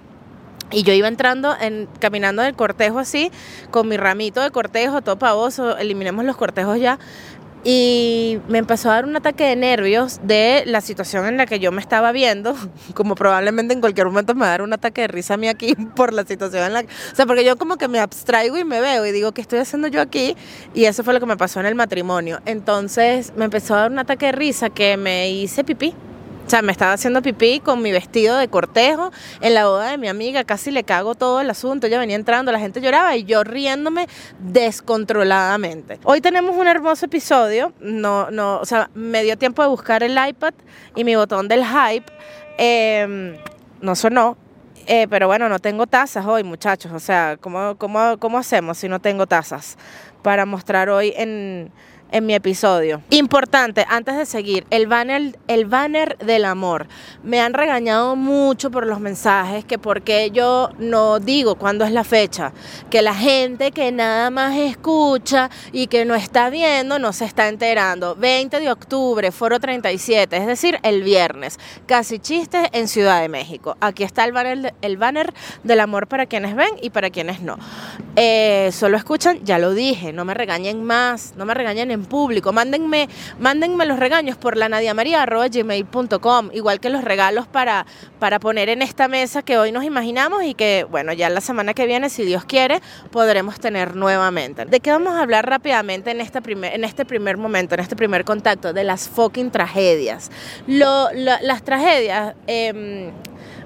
Y 0.73 0.83
yo 0.83 0.93
iba 0.93 1.09
entrando, 1.09 1.53
en, 1.59 1.89
caminando 1.99 2.41
en 2.43 2.47
el 2.47 2.55
cortejo 2.55 2.99
así, 2.99 3.29
con 3.71 3.89
mi 3.89 3.97
ramito 3.97 4.39
de 4.39 4.51
cortejo, 4.51 5.01
todo 5.01 5.17
pavoso, 5.19 5.77
eliminemos 5.77 6.23
los 6.23 6.37
cortejos 6.37 6.79
ya. 6.79 6.97
Y 7.63 8.39
me 8.47 8.57
empezó 8.57 8.89
a 8.89 8.95
dar 8.95 9.05
un 9.05 9.15
ataque 9.15 9.43
de 9.43 9.55
nervios 9.55 10.19
de 10.23 10.63
la 10.65 10.81
situación 10.81 11.25
en 11.27 11.37
la 11.37 11.45
que 11.45 11.59
yo 11.59 11.71
me 11.71 11.79
estaba 11.79 12.11
viendo, 12.11 12.55
como 12.95 13.15
probablemente 13.15 13.73
en 13.73 13.81
cualquier 13.81 14.07
momento 14.07 14.33
me 14.33 14.41
va 14.41 14.47
a 14.47 14.49
dar 14.51 14.61
un 14.63 14.73
ataque 14.73 15.01
de 15.01 15.07
risa 15.07 15.35
a 15.35 15.37
mí 15.37 15.47
aquí 15.47 15.75
por 15.95 16.13
la 16.13 16.25
situación 16.25 16.63
en 16.63 16.73
la 16.73 16.83
que... 16.83 16.89
O 17.11 17.15
sea, 17.15 17.25
porque 17.25 17.45
yo 17.45 17.57
como 17.57 17.77
que 17.77 17.87
me 17.87 17.99
abstraigo 17.99 18.57
y 18.57 18.63
me 18.63 18.81
veo 18.81 19.05
y 19.05 19.11
digo, 19.11 19.31
¿qué 19.31 19.41
estoy 19.41 19.59
haciendo 19.59 19.87
yo 19.87 20.01
aquí? 20.01 20.35
Y 20.73 20.85
eso 20.85 21.03
fue 21.03 21.13
lo 21.13 21.19
que 21.19 21.25
me 21.27 21.37
pasó 21.37 21.59
en 21.59 21.67
el 21.67 21.75
matrimonio. 21.75 22.39
Entonces 22.45 23.33
me 23.35 23.45
empezó 23.45 23.75
a 23.75 23.81
dar 23.81 23.91
un 23.91 23.99
ataque 23.99 24.27
de 24.27 24.31
risa 24.31 24.69
que 24.69 24.97
me 24.97 25.29
hice 25.29 25.63
pipí. 25.63 25.93
O 26.51 26.53
sea, 26.53 26.61
me 26.61 26.73
estaba 26.73 26.91
haciendo 26.91 27.21
pipí 27.21 27.61
con 27.61 27.81
mi 27.81 27.93
vestido 27.93 28.35
de 28.35 28.49
cortejo 28.49 29.13
en 29.39 29.53
la 29.53 29.67
boda 29.67 29.91
de 29.91 29.97
mi 29.97 30.09
amiga, 30.09 30.43
casi 30.43 30.69
le 30.69 30.83
cago 30.83 31.15
todo 31.15 31.39
el 31.39 31.49
asunto, 31.49 31.87
ella 31.87 31.97
venía 31.97 32.17
entrando, 32.17 32.51
la 32.51 32.59
gente 32.59 32.81
lloraba 32.81 33.15
y 33.15 33.23
yo 33.23 33.45
riéndome 33.45 34.09
descontroladamente. 34.39 36.01
Hoy 36.03 36.19
tenemos 36.19 36.57
un 36.57 36.67
hermoso 36.67 37.05
episodio, 37.05 37.71
no, 37.79 38.29
no, 38.31 38.59
o 38.59 38.65
sea, 38.65 38.89
me 38.93 39.23
dio 39.23 39.37
tiempo 39.37 39.61
de 39.61 39.69
buscar 39.69 40.03
el 40.03 40.19
iPad 40.27 40.53
y 40.93 41.05
mi 41.05 41.15
botón 41.15 41.47
del 41.47 41.63
hype 41.63 42.11
eh, 42.57 43.39
no 43.79 43.95
sonó, 43.95 44.35
eh, 44.87 45.07
pero 45.09 45.27
bueno, 45.27 45.47
no 45.47 45.59
tengo 45.59 45.87
tazas 45.87 46.25
hoy, 46.25 46.43
muchachos. 46.43 46.91
O 46.91 46.99
sea, 46.99 47.37
¿cómo, 47.39 47.77
cómo, 47.77 48.17
cómo 48.19 48.37
hacemos 48.37 48.77
si 48.77 48.89
no 48.89 48.99
tengo 48.99 49.25
tazas 49.25 49.77
para 50.21 50.45
mostrar 50.45 50.89
hoy 50.89 51.13
en, 51.15 51.71
en 52.11 52.25
mi 52.25 52.35
episodio? 52.35 53.01
Importante, 53.09 53.85
antes 53.89 54.17
de 54.17 54.25
seguir, 54.25 54.65
el 54.69 54.87
banner, 54.87 55.37
el 55.47 55.65
banner 55.65 56.17
del 56.19 56.45
amor. 56.45 56.87
Me 57.23 57.41
han 57.41 57.53
regañado 57.53 58.15
mucho 58.15 58.69
por 58.71 58.85
los 58.85 58.99
mensajes, 58.99 59.65
que 59.65 59.79
porque 59.79 60.31
yo 60.31 60.69
no 60.77 61.19
digo 61.19 61.55
cuándo 61.55 61.85
es 61.85 61.91
la 61.91 62.03
fecha, 62.03 62.53
que 62.89 63.01
la 63.01 63.15
gente 63.15 63.71
que 63.71 63.91
nada 63.91 64.29
más 64.29 64.55
escucha 64.57 65.49
y 65.71 65.87
que 65.87 66.05
no 66.05 66.15
está 66.15 66.49
viendo 66.49 66.99
no 66.99 67.13
se 67.13 67.25
está 67.25 67.47
enterando. 67.47 68.15
20 68.15 68.59
de 68.59 68.71
octubre, 68.71 69.31
foro 69.31 69.59
37, 69.59 70.37
es 70.37 70.47
decir, 70.47 70.79
el 70.83 71.03
viernes. 71.03 71.59
Casi 71.85 72.19
chistes 72.19 72.67
en 72.73 72.87
Ciudad 72.87 73.21
de 73.21 73.29
México. 73.29 73.77
Aquí 73.79 74.03
está 74.03 74.25
el 74.25 74.31
banner, 74.31 74.73
el 74.81 74.97
banner 74.97 75.33
del 75.63 75.79
amor 75.79 76.07
para 76.07 76.25
quienes 76.25 76.55
ven 76.55 76.71
y 76.81 76.89
para 76.89 77.09
quienes 77.09 77.41
no. 77.41 77.57
Eh, 78.15 78.69
solo 78.73 78.97
escuchan, 78.97 79.39
ya 79.43 79.57
lo 79.57 79.73
dije, 79.73 80.13
no 80.13 80.25
me 80.25 80.33
regañen 80.33 80.83
más, 80.83 81.33
no 81.37 81.45
me 81.45 81.53
regañen 81.53 81.91
en 81.91 82.00
público. 82.05 82.51
Mándenme, 82.53 83.09
mándenme 83.39 83.85
los 83.85 83.99
regaños 83.99 84.37
por 84.37 84.57
la 84.57 84.67
gmail.com 85.49 86.49
igual 86.53 86.79
que 86.79 86.89
los 86.89 87.03
regalos 87.03 87.47
para, 87.47 87.85
para 88.19 88.39
poner 88.39 88.69
en 88.69 88.81
esta 88.81 89.07
mesa 89.07 89.41
que 89.41 89.57
hoy 89.57 89.71
nos 89.71 89.83
imaginamos 89.83 90.43
y 90.43 90.53
que, 90.53 90.85
bueno, 90.89 91.13
ya 91.13 91.29
la 91.29 91.41
semana 91.41 91.73
que 91.73 91.85
viene, 91.85 92.09
si 92.09 92.23
Dios 92.25 92.45
quiere, 92.45 92.81
podremos 93.11 93.59
tener 93.59 93.95
nuevamente. 93.95 94.65
¿De 94.65 94.79
qué 94.79 94.91
vamos 94.91 95.13
a 95.15 95.21
hablar 95.21 95.47
rápidamente 95.47 96.11
en, 96.11 96.21
esta 96.21 96.41
primer, 96.41 96.73
en 96.73 96.83
este 96.83 97.05
primer 97.05 97.37
momento, 97.37 97.75
en 97.75 97.81
este 97.81 97.95
primer 97.95 98.25
contacto? 98.25 98.73
De 98.73 98.83
las 98.83 99.09
fucking 99.09 99.51
tragedias. 99.51 100.31
Lo, 100.67 101.11
la- 101.13 101.41
las 101.41 101.63
tragedias... 101.63 102.35
em, 102.47 103.11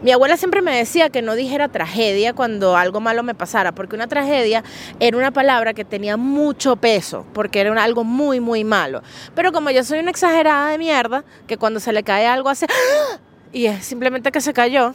mi 0.05 0.11
abuela 0.11 0.37
siempre 0.37 0.61
me 0.61 0.77
decía 0.77 1.09
que 1.09 1.23
no 1.23 1.33
dijera 1.33 1.67
tragedia 1.67 2.33
cuando 2.33 2.77
algo 2.77 2.99
malo 2.99 3.23
me 3.23 3.33
pasara, 3.33 3.71
porque 3.71 3.95
una 3.95 4.05
tragedia 4.05 4.63
era 4.99 5.17
una 5.17 5.31
palabra 5.31 5.73
que 5.73 5.83
tenía 5.83 6.15
mucho 6.15 6.75
peso, 6.75 7.25
porque 7.33 7.59
era 7.59 7.83
algo 7.83 8.03
muy, 8.03 8.39
muy 8.39 8.63
malo. 8.63 9.01
Pero 9.33 9.51
como 9.51 9.71
yo 9.71 9.83
soy 9.83 9.97
una 9.97 10.11
exagerada 10.11 10.69
de 10.69 10.77
mierda, 10.77 11.23
que 11.47 11.57
cuando 11.57 11.79
se 11.79 11.91
le 11.91 12.03
cae 12.03 12.27
algo 12.27 12.49
hace... 12.49 12.67
¡Ah! 12.69 13.17
Y 13.51 13.65
es 13.65 13.83
simplemente 13.83 14.31
que 14.31 14.41
se 14.41 14.53
cayó. 14.53 14.93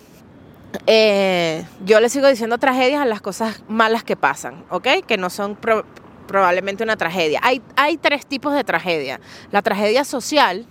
eh, 0.87 1.64
yo 1.85 1.99
le 1.99 2.09
sigo 2.09 2.29
diciendo 2.29 2.59
tragedias 2.59 3.02
a 3.02 3.05
las 3.05 3.21
cosas 3.21 3.64
malas 3.67 4.05
que 4.05 4.14
pasan, 4.14 4.64
¿ok? 4.71 4.87
Que 5.09 5.17
no 5.17 5.29
son 5.29 5.57
pro- 5.57 5.85
probablemente 6.29 6.85
una 6.85 6.97
tragedia. 6.97 7.40
Hay 7.43 7.97
tres 7.97 8.26
tipos 8.26 8.55
de 8.55 8.62
tragedia. 8.62 9.19
La 9.50 9.61
tragedia 9.62 10.05
social, 10.05 10.67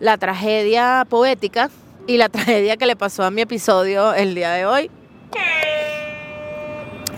la 0.00 0.18
tragedia 0.18 1.06
poética 1.08 1.70
y 2.08 2.16
la 2.16 2.28
tragedia 2.30 2.76
que 2.76 2.86
le 2.86 2.96
pasó 2.96 3.22
a 3.22 3.30
mi 3.30 3.42
episodio 3.42 4.12
el 4.14 4.34
día 4.34 4.50
de 4.52 4.66
hoy. 4.66 4.90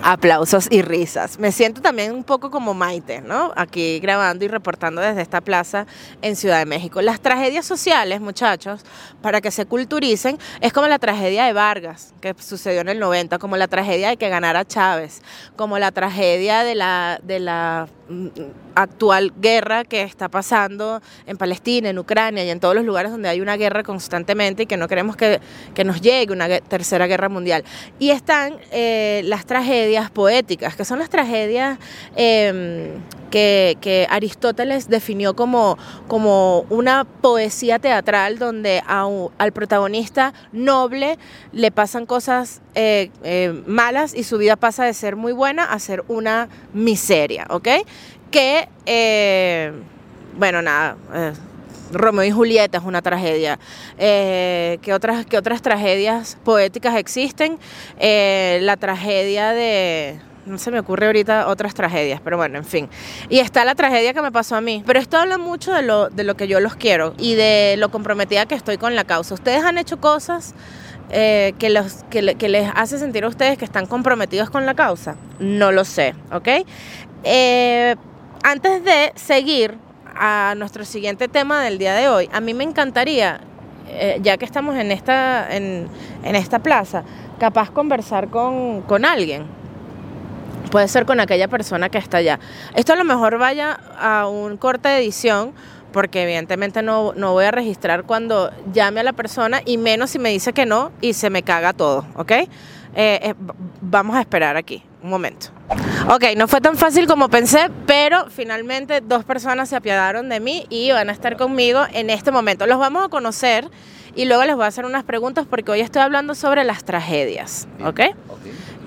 Aplausos 0.03 0.67
y 0.71 0.81
risas. 0.81 1.37
Me 1.37 1.51
siento 1.51 1.79
también 1.79 2.11
un 2.11 2.23
poco 2.23 2.49
como 2.49 2.73
Maite, 2.73 3.21
¿no? 3.21 3.53
Aquí 3.55 3.99
grabando 3.99 4.43
y 4.43 4.47
reportando 4.47 4.99
desde 4.99 5.21
esta 5.21 5.41
plaza 5.41 5.85
en 6.23 6.35
Ciudad 6.35 6.57
de 6.57 6.65
México. 6.65 7.03
Las 7.03 7.21
tragedias 7.21 7.67
sociales, 7.67 8.19
muchachos, 8.19 8.83
para 9.21 9.41
que 9.41 9.51
se 9.51 9.67
culturicen, 9.67 10.39
es 10.59 10.73
como 10.73 10.87
la 10.87 10.97
tragedia 10.97 11.45
de 11.45 11.53
Vargas, 11.53 12.15
que 12.19 12.33
sucedió 12.39 12.81
en 12.81 12.89
el 12.89 12.99
90, 12.99 13.37
como 13.37 13.57
la 13.57 13.67
tragedia 13.67 14.09
de 14.09 14.17
que 14.17 14.27
ganara 14.29 14.65
Chávez, 14.65 15.21
como 15.55 15.77
la 15.77 15.91
tragedia 15.91 16.63
de 16.63 16.73
la, 16.73 17.19
de 17.21 17.39
la 17.39 17.87
mm, 18.09 18.27
actual 18.73 19.33
guerra 19.39 19.83
que 19.83 20.01
está 20.01 20.29
pasando 20.29 21.01
en 21.27 21.37
Palestina, 21.37 21.89
en 21.89 21.99
Ucrania 21.99 22.43
y 22.43 22.49
en 22.49 22.59
todos 22.59 22.73
los 22.73 22.85
lugares 22.85 23.11
donde 23.11 23.29
hay 23.29 23.39
una 23.39 23.55
guerra 23.55 23.83
constantemente 23.83 24.63
y 24.63 24.65
que 24.65 24.77
no 24.77 24.87
queremos 24.87 25.15
que, 25.15 25.39
que 25.75 25.83
nos 25.83 26.01
llegue 26.01 26.33
una 26.33 26.47
tercera 26.59 27.05
guerra 27.05 27.29
mundial. 27.29 27.63
Y 27.99 28.09
están 28.09 28.57
eh, 28.71 29.21
las 29.25 29.45
tragedias 29.45 29.90
poéticas, 30.11 30.75
que 30.75 30.85
son 30.85 30.99
las 30.99 31.09
tragedias 31.09 31.77
eh, 32.15 32.93
que, 33.31 34.07
Aristóteles 34.09 34.89
definió 34.89 35.35
como, 35.35 35.77
como 36.07 36.65
una 36.69 37.05
poesía 37.05 37.79
teatral 37.79 38.37
donde 38.37 38.83
al 38.85 39.51
protagonista 39.53 40.33
noble 40.51 41.17
le 41.51 41.71
pasan 41.71 42.05
cosas 42.05 42.61
eh, 42.75 43.09
eh, 43.23 43.63
malas 43.65 44.13
y 44.13 44.23
su 44.23 44.37
vida 44.37 44.55
pasa 44.55 44.83
de 44.83 44.93
ser 44.93 45.15
muy 45.15 45.33
buena 45.33 45.63
a 45.63 45.79
ser 45.79 46.03
una 46.07 46.49
miseria, 46.73 47.47
¿ok? 47.49 47.67
Que, 48.29 48.69
eh, 48.85 49.71
bueno, 50.37 50.61
nada 50.61 50.95
Romeo 51.91 52.23
y 52.23 52.31
Julieta 52.31 52.77
es 52.77 52.83
una 52.83 53.01
tragedia. 53.01 53.59
Eh, 53.97 54.79
¿qué, 54.81 54.93
otras, 54.93 55.25
¿Qué 55.25 55.37
otras 55.37 55.61
tragedias 55.61 56.37
poéticas 56.43 56.95
existen? 56.95 57.57
Eh, 57.99 58.59
la 58.61 58.77
tragedia 58.77 59.51
de... 59.51 60.19
No 60.45 60.57
se 60.57 60.71
me 60.71 60.79
ocurre 60.79 61.05
ahorita 61.05 61.47
otras 61.47 61.75
tragedias, 61.75 62.19
pero 62.23 62.35
bueno, 62.35 62.57
en 62.57 62.65
fin. 62.65 62.89
Y 63.29 63.39
está 63.39 63.63
la 63.63 63.75
tragedia 63.75 64.11
que 64.13 64.23
me 64.23 64.31
pasó 64.31 64.55
a 64.55 64.61
mí. 64.61 64.83
Pero 64.87 64.99
esto 64.99 65.17
habla 65.17 65.37
mucho 65.37 65.71
de 65.71 65.83
lo, 65.83 66.09
de 66.09 66.23
lo 66.23 66.35
que 66.35 66.47
yo 66.47 66.59
los 66.59 66.75
quiero 66.75 67.13
y 67.19 67.35
de 67.35 67.75
lo 67.77 67.91
comprometida 67.91 68.47
que 68.47 68.55
estoy 68.55 68.77
con 68.77 68.95
la 68.95 69.03
causa. 69.03 69.35
Ustedes 69.35 69.63
han 69.63 69.77
hecho 69.77 70.01
cosas 70.01 70.55
eh, 71.11 71.53
que, 71.59 71.69
los, 71.69 72.03
que, 72.09 72.21
les 72.23 72.71
hace 72.73 72.97
sentir 72.97 73.23
a 73.23 73.27
ustedes 73.27 73.59
que 73.59 73.65
están 73.65 73.85
comprometidos 73.85 74.49
con 74.49 74.65
la 74.65 74.73
causa? 74.73 75.15
No 75.39 75.71
lo 75.71 75.85
sé, 75.85 76.15
¿ok? 76.31 76.47
Antes 78.43 78.83
de 78.83 79.11
seguir 79.15 79.77
a 80.23 80.53
nuestro 80.55 80.85
siguiente 80.85 81.27
tema 81.27 81.63
del 81.63 81.79
día 81.79 81.95
de 81.95 82.07
hoy, 82.07 82.29
a 82.31 82.39
mí 82.41 82.53
me 82.53 82.63
encantaría, 82.63 83.41
eh, 83.87 84.19
ya 84.21 84.37
que 84.37 84.45
estamos 84.45 84.75
en 84.75 84.91
esta, 84.91 85.47
en, 85.55 85.87
en 86.23 86.35
esta 86.35 86.59
plaza, 86.59 87.03
capaz 87.39 87.71
conversar 87.71 88.27
con, 88.27 88.83
con, 88.83 89.03
alguien. 89.03 89.47
Puede 90.69 90.87
ser 90.89 91.07
con 91.07 91.19
aquella 91.19 91.47
persona 91.47 91.89
que 91.89 91.97
está 91.97 92.17
allá. 92.17 92.39
Esto 92.75 92.93
a 92.93 92.97
lo 92.97 93.03
mejor 93.03 93.39
vaya 93.39 93.79
a 93.99 94.27
un 94.27 94.57
corte 94.57 94.89
de 94.89 94.99
edición, 94.99 95.53
porque 95.91 96.21
evidentemente 96.21 96.83
no, 96.83 97.13
no 97.13 97.33
voy 97.33 97.45
a 97.45 97.51
registrar 97.51 98.03
cuando 98.03 98.51
llame 98.71 98.99
a 98.99 99.03
la 99.03 99.13
persona, 99.13 99.63
y 99.65 99.79
menos 99.79 100.11
si 100.11 100.19
me 100.19 100.29
dice 100.29 100.53
que 100.53 100.67
no 100.67 100.91
y 101.01 101.13
se 101.13 101.31
me 101.31 101.41
caga 101.41 101.73
todo, 101.73 102.05
¿ok? 102.15 102.33
Eh, 102.95 103.19
eh, 103.23 103.33
vamos 103.81 104.15
a 104.15 104.21
esperar 104.21 104.57
aquí, 104.57 104.83
un 105.01 105.09
momento. 105.09 105.47
Ok, 106.09 106.25
no 106.35 106.47
fue 106.47 106.59
tan 106.61 106.75
fácil 106.75 107.07
como 107.07 107.29
pensé, 107.29 107.69
pero 107.85 108.29
finalmente 108.29 109.01
dos 109.01 109.23
personas 109.23 109.69
se 109.69 109.75
apiadaron 109.75 110.29
de 110.29 110.39
mí 110.39 110.65
y 110.69 110.91
van 110.91 111.09
a 111.09 111.11
estar 111.11 111.37
conmigo 111.37 111.81
en 111.93 112.09
este 112.09 112.31
momento. 112.31 112.67
Los 112.67 112.79
vamos 112.79 113.05
a 113.05 113.09
conocer 113.09 113.69
y 114.15 114.25
luego 114.25 114.43
les 114.43 114.55
voy 114.55 114.65
a 114.65 114.67
hacer 114.67 114.85
unas 114.85 115.03
preguntas 115.03 115.45
porque 115.49 115.71
hoy 115.71 115.79
estoy 115.79 116.01
hablando 116.01 116.35
sobre 116.35 116.63
las 116.63 116.83
tragedias, 116.83 117.67
¿ok? 117.79 117.87
okay. 117.87 118.11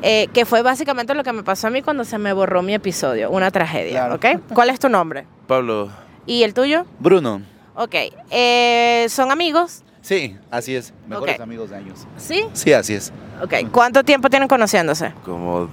Eh, 0.02 0.28
que 0.34 0.44
fue 0.44 0.60
básicamente 0.60 1.14
lo 1.14 1.24
que 1.24 1.32
me 1.32 1.42
pasó 1.42 1.68
a 1.68 1.70
mí 1.70 1.80
cuando 1.80 2.04
se 2.04 2.18
me 2.18 2.34
borró 2.34 2.60
mi 2.60 2.74
episodio, 2.74 3.30
una 3.30 3.50
tragedia, 3.50 4.06
claro. 4.06 4.14
¿ok? 4.16 4.52
¿Cuál 4.52 4.68
es 4.68 4.78
tu 4.78 4.90
nombre? 4.90 5.26
Pablo. 5.46 5.88
¿Y 6.26 6.42
el 6.42 6.52
tuyo? 6.52 6.84
Bruno. 6.98 7.40
Ok, 7.74 7.94
eh, 8.30 9.06
¿son 9.08 9.30
amigos? 9.32 9.82
Sí, 10.04 10.36
así 10.50 10.76
es. 10.76 10.92
Mejores 11.08 11.36
okay. 11.36 11.42
amigos 11.42 11.70
de 11.70 11.76
años. 11.76 12.06
¿Sí? 12.18 12.44
Sí, 12.52 12.74
así 12.74 12.92
es. 12.92 13.10
Ok, 13.42 13.54
¿cuánto 13.72 14.04
tiempo 14.04 14.28
tienen 14.28 14.48
conociéndose? 14.48 15.14
Como 15.24 15.70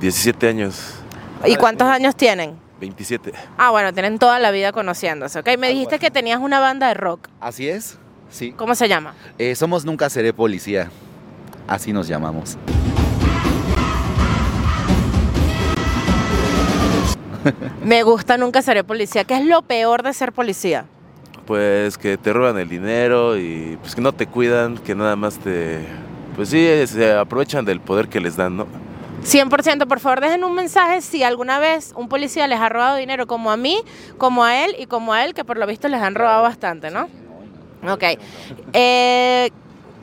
17 0.00 0.48
años. 0.48 0.94
¿Y 1.46 1.54
cuántos 1.54 1.86
años 1.86 2.16
tienen? 2.16 2.58
27. 2.80 3.32
Ah, 3.56 3.70
bueno, 3.70 3.92
tienen 3.92 4.18
toda 4.18 4.40
la 4.40 4.50
vida 4.50 4.72
conociéndose, 4.72 5.38
¿ok? 5.38 5.50
Me 5.60 5.68
dijiste 5.68 6.00
que 6.00 6.10
tenías 6.10 6.40
una 6.40 6.58
banda 6.58 6.88
de 6.88 6.94
rock. 6.94 7.28
Así 7.40 7.68
es, 7.68 7.98
sí. 8.30 8.50
¿Cómo 8.50 8.74
se 8.74 8.88
llama? 8.88 9.14
Eh, 9.38 9.54
somos 9.54 9.84
Nunca 9.84 10.10
Seré 10.10 10.32
Policía. 10.32 10.90
Así 11.68 11.92
nos 11.92 12.08
llamamos. 12.08 12.58
Me 17.84 18.02
gusta 18.02 18.36
Nunca 18.38 18.60
Seré 18.60 18.82
Policía. 18.82 19.22
¿Qué 19.22 19.36
es 19.36 19.46
lo 19.46 19.62
peor 19.62 20.02
de 20.02 20.12
ser 20.14 20.32
policía? 20.32 20.86
Pues 21.48 21.96
que 21.96 22.18
te 22.18 22.30
roban 22.34 22.58
el 22.58 22.68
dinero 22.68 23.38
y 23.38 23.78
pues 23.80 23.94
que 23.94 24.02
no 24.02 24.12
te 24.12 24.26
cuidan, 24.26 24.76
que 24.76 24.94
nada 24.94 25.16
más 25.16 25.38
te... 25.38 25.78
Pues 26.36 26.50
sí, 26.50 26.68
se 26.86 27.14
aprovechan 27.14 27.64
del 27.64 27.80
poder 27.80 28.08
que 28.08 28.20
les 28.20 28.36
dan, 28.36 28.58
¿no? 28.58 28.66
100%, 29.24 29.86
por 29.86 29.98
favor 29.98 30.20
dejen 30.20 30.44
un 30.44 30.54
mensaje 30.54 31.00
si 31.00 31.22
alguna 31.22 31.58
vez 31.58 31.94
un 31.96 32.10
policía 32.10 32.46
les 32.48 32.60
ha 32.60 32.68
robado 32.68 32.96
dinero 32.96 33.26
como 33.26 33.50
a 33.50 33.56
mí, 33.56 33.80
como 34.18 34.44
a 34.44 34.62
él 34.62 34.76
y 34.78 34.84
como 34.84 35.14
a 35.14 35.24
él, 35.24 35.32
que 35.32 35.42
por 35.42 35.56
lo 35.56 35.66
visto 35.66 35.88
les 35.88 36.02
han 36.02 36.14
robado 36.14 36.42
bastante, 36.42 36.90
¿no? 36.90 37.08
Ok. 37.90 38.04
Eh, 38.74 39.50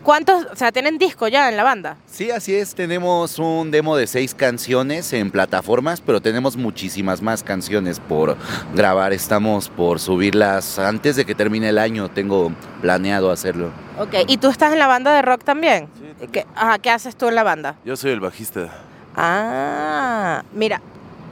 ¿Cuántos, 0.05 0.45
o 0.51 0.55
sea, 0.55 0.71
tienen 0.71 0.99
disco 0.99 1.27
ya 1.27 1.49
en 1.49 1.57
la 1.57 1.63
banda? 1.63 1.97
Sí, 2.05 2.29
así 2.29 2.53
es. 2.53 2.75
Tenemos 2.75 3.39
un 3.39 3.71
demo 3.71 3.97
de 3.97 4.05
seis 4.05 4.35
canciones 4.35 5.11
en 5.13 5.31
plataformas, 5.31 5.99
pero 5.99 6.21
tenemos 6.21 6.55
muchísimas 6.57 7.23
más 7.23 7.41
canciones 7.41 7.99
por 7.99 8.37
grabar. 8.75 9.13
Estamos 9.13 9.67
por 9.67 9.99
subirlas 9.99 10.77
antes 10.77 11.15
de 11.15 11.25
que 11.25 11.33
termine 11.33 11.69
el 11.69 11.79
año. 11.79 12.07
Tengo 12.09 12.51
planeado 12.83 13.31
hacerlo. 13.31 13.71
Ok, 13.97 14.13
¿y 14.27 14.37
tú 14.37 14.49
estás 14.49 14.73
en 14.73 14.77
la 14.77 14.85
banda 14.85 15.11
de 15.11 15.23
rock 15.23 15.43
también? 15.43 15.87
Sí, 15.97 16.27
¿Qué, 16.31 16.45
ajá, 16.55 16.77
¿Qué 16.77 16.91
haces 16.91 17.15
tú 17.15 17.27
en 17.27 17.33
la 17.33 17.41
banda? 17.41 17.77
Yo 17.83 17.95
soy 17.97 18.11
el 18.11 18.19
bajista. 18.19 18.69
Ah, 19.15 20.43
mira. 20.53 20.83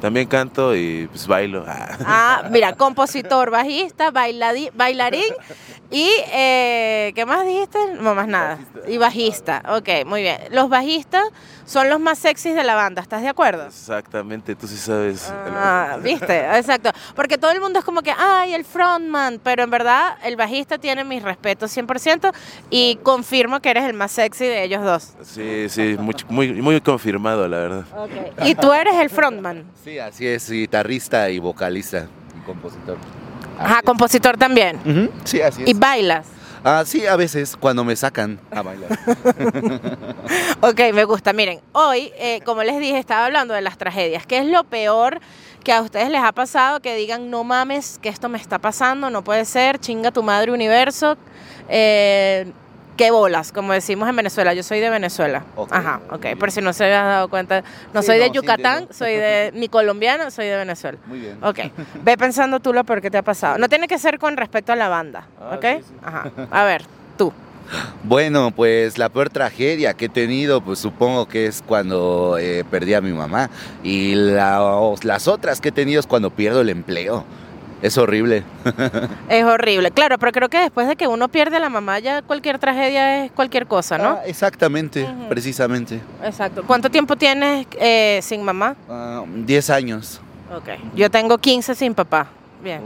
También 0.04 0.28
canto 0.28 0.76
y 0.76 1.08
pues 1.08 1.28
bailo. 1.28 1.66
Ah, 2.06 2.50
mira, 2.52 2.74
compositor, 2.74 3.50
bajista, 3.50 4.12
bailadí, 4.12 4.70
bailarín 4.74 5.34
y 5.90 6.10
eh, 6.34 7.14
¿qué 7.16 7.26
más 7.26 7.46
dijiste? 7.46 7.78
No 8.02 8.14
más 8.14 8.28
nada. 8.28 8.58
Bajista. 8.58 8.92
Y 8.92 8.98
bajista. 8.98 9.64
Ok, 9.78 10.06
muy 10.06 10.22
bien. 10.22 10.40
Los 10.52 10.68
bajistas 10.68 11.24
son 11.66 11.90
los 11.90 12.00
más 12.00 12.20
sexys 12.20 12.56
de 12.56 12.64
la 12.64 12.76
banda, 12.76 13.02
¿estás 13.02 13.22
de 13.22 13.30
acuerdo? 13.30 13.66
Exactamente, 13.68 14.56
tú 14.56 14.68
sí 14.68 14.76
sabes. 14.76 15.32
Ah, 15.32 15.98
viste, 16.02 16.40
exacto. 16.58 16.92
Porque 17.16 17.38
todo 17.38 17.52
el 17.52 17.62
mundo 17.62 17.80
es 17.80 17.86
como 17.86 18.02
que, 18.02 18.12
ay, 18.12 18.54
el 18.54 18.66
frontman, 18.66 19.40
pero 19.42 19.64
en 19.64 19.70
verdad 19.70 20.18
el 20.24 20.36
bajista 20.36 20.78
tiene 20.78 21.04
mis 21.04 21.24
respetos 21.24 21.76
100% 21.76 22.34
y 22.70 22.98
confirmo 23.04 23.62
que 23.62 23.70
eres 23.70 23.86
el 23.86 23.94
más 23.94 24.12
sexy 24.12 24.46
de 24.46 24.64
ellos 24.64 24.84
dos. 24.84 25.14
Sí, 25.22 25.70
sí, 25.70 25.96
muy, 25.98 26.16
muy, 26.28 26.62
muy 26.62 26.82
confirmado, 26.82 27.48
la 27.48 27.58
verdad. 27.58 27.86
Okay. 27.96 28.50
¿Y 28.52 28.56
tú 28.56 28.74
eres 28.74 28.96
el 28.96 29.10
frontman? 29.10 29.64
Sí, 29.84 29.93
así 30.00 30.28
es, 30.28 30.50
guitarrista 30.50 31.30
y 31.30 31.40
vocalista 31.40 32.08
y 32.38 32.46
compositor. 32.46 32.98
Ajá, 33.60 33.82
compositor 33.82 34.38
también. 34.38 34.78
Uh 34.86 34.90
-huh. 34.90 35.12
Sí, 35.24 35.42
así 35.42 35.64
es. 35.64 35.70
¿Y 35.70 35.74
bailas? 35.74 36.26
Ah, 36.66 36.84
sí, 36.86 37.06
a 37.06 37.18
veces 37.18 37.58
cuando 37.58 37.84
me 37.84 37.94
sacan 37.96 38.40
a 38.50 38.62
bailar. 38.62 38.90
ok, 40.62 40.80
me 40.94 41.04
gusta. 41.04 41.34
Miren, 41.34 41.60
hoy, 41.74 42.14
eh, 42.18 42.40
como 42.46 42.64
les 42.64 42.80
dije, 42.80 42.98
estaba 42.98 43.26
hablando 43.26 43.54
de 43.54 43.62
las 43.62 43.78
tragedias. 43.78 44.26
¿Qué 44.26 44.38
es 44.38 44.46
lo 44.46 44.64
peor 44.64 45.20
que 45.66 45.74
a 45.74 45.82
ustedes 45.82 46.10
les 46.10 46.22
ha 46.22 46.32
pasado? 46.32 46.80
Que 46.80 46.96
digan, 46.96 47.30
no 47.30 47.44
mames, 47.44 48.00
que 48.02 48.08
esto 48.08 48.30
me 48.30 48.38
está 48.38 48.60
pasando, 48.60 49.10
no 49.10 49.26
puede 49.26 49.44
ser, 49.44 49.78
chinga 49.78 50.12
tu 50.12 50.24
madre 50.24 50.54
universo. 50.54 51.18
Eh, 51.68 52.52
qué 52.98 53.12
bolas, 53.12 53.52
como 53.52 53.74
decimos 53.74 54.08
en 54.10 54.16
Venezuela. 54.16 54.54
Yo 54.54 54.64
soy 54.64 54.80
de 54.80 54.90
Venezuela. 54.90 55.44
Okay, 55.56 55.78
Ajá, 55.78 56.02
ok. 56.12 56.26
Por 56.40 56.52
si 56.52 56.62
no 56.62 56.74
se 56.74 56.86
habían 56.86 57.06
dado 57.06 57.28
cuenta. 57.30 57.64
No 57.94 58.02
sí, 58.02 58.08
soy 58.08 58.20
de 58.20 58.32
Yucatán, 58.32 58.88
sí, 58.92 58.98
soy 59.00 59.14
de 59.16 59.52
ni 59.56 59.68
colombiano, 59.70 60.30
soy 60.32 60.46
de 60.48 60.58
Venezuela. 60.58 60.98
Muy 61.06 61.20
bien. 61.20 61.38
Ok. 61.44 61.60
Ve 62.04 62.18
pensando 62.18 62.60
tú 62.60 62.74
lo 62.74 62.84
peor 62.84 63.02
que 63.02 63.10
te 63.12 63.18
ha 63.18 63.24
pasado. 63.24 63.58
No 63.58 63.70
tiene 63.70 63.88
que 63.88 63.98
ser 63.98 64.20
con 64.20 64.38
respecto 64.38 64.72
a 64.72 64.76
la 64.76 64.88
banda, 64.90 65.28
Ah, 65.40 65.56
¿ok? 65.56 65.66
sí. 65.80 65.94
Ajá. 66.04 66.32
A 66.52 66.64
ver, 66.64 66.84
tú. 67.18 67.32
Bueno, 68.04 68.52
pues 68.52 68.98
la 68.98 69.08
peor 69.10 69.30
tragedia 69.30 69.94
que 69.94 70.06
he 70.06 70.10
tenido, 70.10 70.62
pues 70.62 70.80
supongo 70.80 71.28
que 71.28 71.46
es 71.48 71.64
cuando 71.66 72.38
eh, 72.38 72.66
perdí 72.70 72.94
a 72.94 73.02
mi 73.02 73.14
mamá. 73.14 73.50
Y 73.84 74.16
la, 74.16 74.60
las 75.04 75.28
otras 75.28 75.62
que 75.62 75.70
he 75.70 75.72
tenido 75.72 76.00
es 76.00 76.06
cuando 76.06 76.30
pierdo 76.30 76.62
el 76.62 76.70
empleo. 76.70 77.24
Es 77.84 77.98
horrible. 77.98 78.44
Es 79.28 79.44
horrible, 79.44 79.92
claro, 79.92 80.18
pero 80.18 80.32
creo 80.32 80.48
que 80.50 80.58
después 80.58 80.88
de 80.88 80.96
que 80.96 81.06
uno 81.06 81.28
pierde 81.28 81.58
a 81.58 81.60
la 81.60 81.68
mamá, 81.70 82.00
ya 82.00 82.22
cualquier 82.22 82.58
tragedia 82.58 83.26
es 83.26 83.32
cualquier 83.34 83.68
cosa, 83.68 83.98
¿no? 83.98 84.10
Ah, 84.12 84.22
exactamente, 84.26 85.06
precisamente. 85.28 86.00
Exacto. 86.24 86.64
¿Cuánto 86.66 86.90
tiempo 86.90 87.18
tienes 87.18 87.68
eh, 87.80 88.20
sin 88.24 88.42
mamá? 88.42 88.76
Ah, 88.90 89.24
10 89.28 89.70
años. 89.70 90.22
Ok. 90.56 90.70
Yo 90.96 91.12
tengo 91.12 91.38
15 91.38 91.76
sin 91.76 91.94
papá. 91.94 92.28
Bien, 92.64 92.80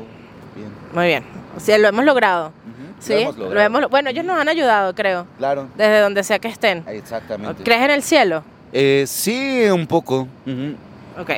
Bien. 0.56 0.70
muy 0.92 1.06
bien. 1.06 1.24
O 1.56 1.60
sea, 1.60 1.78
lo 1.78 1.88
hemos 1.88 2.04
logrado. 2.04 2.52
Sí, 3.00 3.14
Lo 3.14 3.20
hemos 3.20 3.38
logrado. 3.38 3.66
hemos- 3.68 3.90
bueno, 3.92 4.10
ellos 4.10 4.26
nos 4.26 4.40
han 4.40 4.50
ayudado, 4.50 4.96
creo, 4.96 5.28
Claro, 5.38 5.68
desde 5.78 6.00
donde 6.00 6.24
sea 6.24 6.40
que 6.40 6.48
estén. 6.48 6.84
exactamente. 6.88 7.64
¿Crees 7.64 7.84
en 7.84 7.92
el 7.92 8.02
cielo? 8.02 8.44
Eh, 8.74 9.04
sí, 9.08 9.64
un 9.72 9.86
poco. 9.86 10.28
Ujú. 10.48 10.76
Ok. 11.22 11.32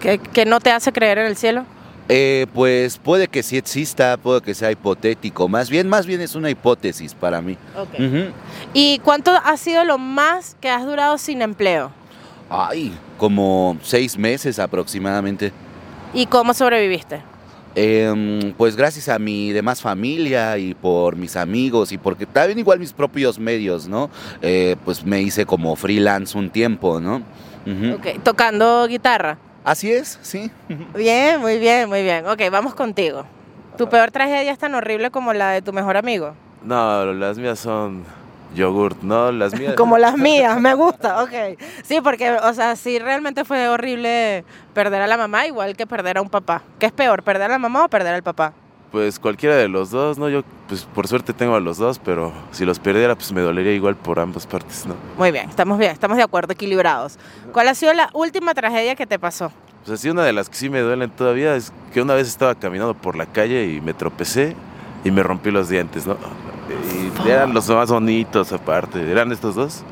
¿Qué, 0.00 0.18
qué 0.18 0.46
no 0.46 0.58
te 0.60 0.70
hace 0.72 0.90
creer 0.92 1.18
en 1.18 1.26
el 1.26 1.36
cielo? 1.36 1.66
Eh, 2.08 2.46
pues 2.52 2.98
puede 2.98 3.28
que 3.28 3.42
sí 3.42 3.56
exista, 3.56 4.16
puede 4.16 4.40
que 4.42 4.54
sea 4.54 4.70
hipotético. 4.70 5.48
Más 5.48 5.70
bien, 5.70 5.88
más 5.88 6.06
bien 6.06 6.20
es 6.20 6.34
una 6.34 6.50
hipótesis 6.50 7.14
para 7.14 7.40
mí. 7.40 7.56
¿Y 8.74 8.98
cuánto 9.00 9.30
ha 9.32 9.56
sido 9.56 9.84
lo 9.84 9.98
más 9.98 10.56
que 10.60 10.68
has 10.68 10.84
durado 10.84 11.16
sin 11.18 11.42
empleo? 11.42 11.90
Ay, 12.50 12.92
como 13.16 13.78
seis 13.82 14.18
meses 14.18 14.58
aproximadamente. 14.58 15.52
¿Y 16.12 16.26
cómo 16.26 16.52
sobreviviste? 16.52 17.22
Em, 17.74 18.52
pues 18.52 18.76
gracias 18.76 19.08
a 19.08 19.18
mi 19.18 19.50
demás 19.52 19.80
familia 19.80 20.58
y 20.58 20.74
por 20.74 21.16
mis 21.16 21.36
amigos 21.36 21.90
y 21.92 21.96
porque 21.96 22.26
también 22.26 22.58
igual 22.58 22.78
mis 22.78 22.92
propios 22.92 23.38
medios, 23.38 23.88
¿no? 23.88 24.10
Eh, 24.42 24.76
pues 24.84 25.02
me 25.04 25.22
hice 25.22 25.46
como 25.46 25.74
freelance 25.76 26.36
un 26.36 26.50
tiempo, 26.50 27.00
¿no? 27.00 27.22
Tocando 28.22 28.86
guitarra. 28.88 29.38
Así 29.64 29.92
es, 29.92 30.18
sí. 30.22 30.50
Bien, 30.94 31.40
muy 31.40 31.58
bien, 31.58 31.88
muy 31.88 32.02
bien. 32.02 32.26
Ok, 32.26 32.40
vamos 32.50 32.74
contigo. 32.74 33.24
¿Tu 33.78 33.88
peor 33.88 34.10
tragedia 34.10 34.50
es 34.50 34.58
tan 34.58 34.74
horrible 34.74 35.10
como 35.10 35.32
la 35.32 35.50
de 35.50 35.62
tu 35.62 35.72
mejor 35.72 35.96
amigo? 35.96 36.34
No, 36.64 37.12
las 37.12 37.38
mías 37.38 37.58
son 37.58 38.04
yogurt, 38.54 39.02
¿no? 39.02 39.32
Las 39.32 39.58
mías... 39.58 39.74
Como 39.74 39.98
las 39.98 40.16
mías, 40.18 40.60
me 40.60 40.74
gusta, 40.74 41.22
ok. 41.22 41.58
Sí, 41.84 42.00
porque, 42.02 42.32
o 42.32 42.52
sea, 42.54 42.76
sí 42.76 42.98
realmente 42.98 43.44
fue 43.44 43.68
horrible 43.68 44.44
perder 44.74 45.02
a 45.02 45.06
la 45.06 45.16
mamá, 45.16 45.46
igual 45.46 45.76
que 45.76 45.86
perder 45.86 46.18
a 46.18 46.22
un 46.22 46.28
papá. 46.28 46.62
¿Qué 46.78 46.86
es 46.86 46.92
peor, 46.92 47.22
perder 47.22 47.50
a 47.50 47.54
la 47.54 47.58
mamá 47.58 47.84
o 47.84 47.88
perder 47.88 48.14
al 48.14 48.22
papá? 48.22 48.52
Pues 48.90 49.18
cualquiera 49.18 49.56
de 49.56 49.68
los 49.68 49.90
dos, 49.90 50.18
¿no? 50.18 50.28
Yo, 50.28 50.42
pues 50.72 50.86
por 50.86 51.06
suerte 51.06 51.34
tengo 51.34 51.54
a 51.54 51.60
los 51.60 51.76
dos, 51.76 51.98
pero 51.98 52.32
si 52.50 52.64
los 52.64 52.78
perdiera, 52.78 53.14
pues 53.14 53.30
me 53.30 53.42
dolería 53.42 53.74
igual 53.74 53.94
por 53.94 54.18
ambas 54.18 54.46
partes, 54.46 54.86
¿no? 54.86 54.94
Muy 55.18 55.30
bien, 55.30 55.50
estamos 55.50 55.78
bien, 55.78 55.90
estamos 55.90 56.16
de 56.16 56.22
acuerdo, 56.22 56.54
equilibrados. 56.54 57.18
¿Cuál 57.52 57.68
ha 57.68 57.74
sido 57.74 57.92
la 57.92 58.08
última 58.14 58.54
tragedia 58.54 58.94
que 58.94 59.06
te 59.06 59.18
pasó? 59.18 59.52
Pues 59.84 60.00
así 60.00 60.08
una 60.08 60.24
de 60.24 60.32
las 60.32 60.48
que 60.48 60.56
sí 60.56 60.70
me 60.70 60.80
duelen 60.80 61.10
todavía 61.10 61.56
es 61.56 61.74
que 61.92 62.00
una 62.00 62.14
vez 62.14 62.26
estaba 62.26 62.54
caminando 62.54 62.94
por 62.94 63.16
la 63.16 63.26
calle 63.26 63.66
y 63.66 63.82
me 63.82 63.92
tropecé 63.92 64.56
y 65.04 65.10
me 65.10 65.22
rompí 65.22 65.50
los 65.50 65.68
dientes, 65.68 66.06
¿no? 66.06 66.16
Y 67.26 67.28
eran 67.28 67.52
los 67.52 67.68
más 67.68 67.90
bonitos 67.90 68.50
aparte, 68.50 69.10
eran 69.10 69.30
estos 69.30 69.54
dos. 69.54 69.82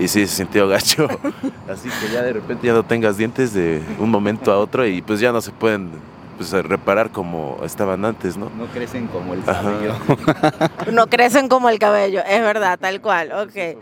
Y 0.00 0.08
sí, 0.08 0.26
se 0.26 0.34
sintió 0.34 0.66
gacho. 0.66 1.06
Así 1.70 1.88
que 1.88 2.12
ya 2.12 2.22
de 2.22 2.32
repente 2.32 2.66
ya 2.66 2.72
no 2.72 2.82
tengas 2.82 3.16
dientes 3.16 3.54
de 3.54 3.80
un 4.00 4.10
momento 4.10 4.50
a 4.50 4.58
otro 4.58 4.84
y 4.84 5.00
pues 5.00 5.20
ya 5.20 5.30
no 5.30 5.40
se 5.40 5.52
pueden 5.52 5.90
pues, 6.36 6.52
reparar 6.52 7.10
como 7.10 7.58
estaban 7.64 8.04
antes, 8.04 8.36
¿no? 8.36 8.50
No 8.50 8.66
crecen 8.66 9.06
como 9.08 9.34
el 9.34 9.44
cabello. 9.44 9.94
No 10.92 11.06
crecen 11.08 11.48
como 11.48 11.68
el 11.68 11.78
cabello, 11.78 12.22
es 12.26 12.40
verdad, 12.40 12.78
tal 12.78 13.00
cual, 13.00 13.32
ok. 13.32 13.78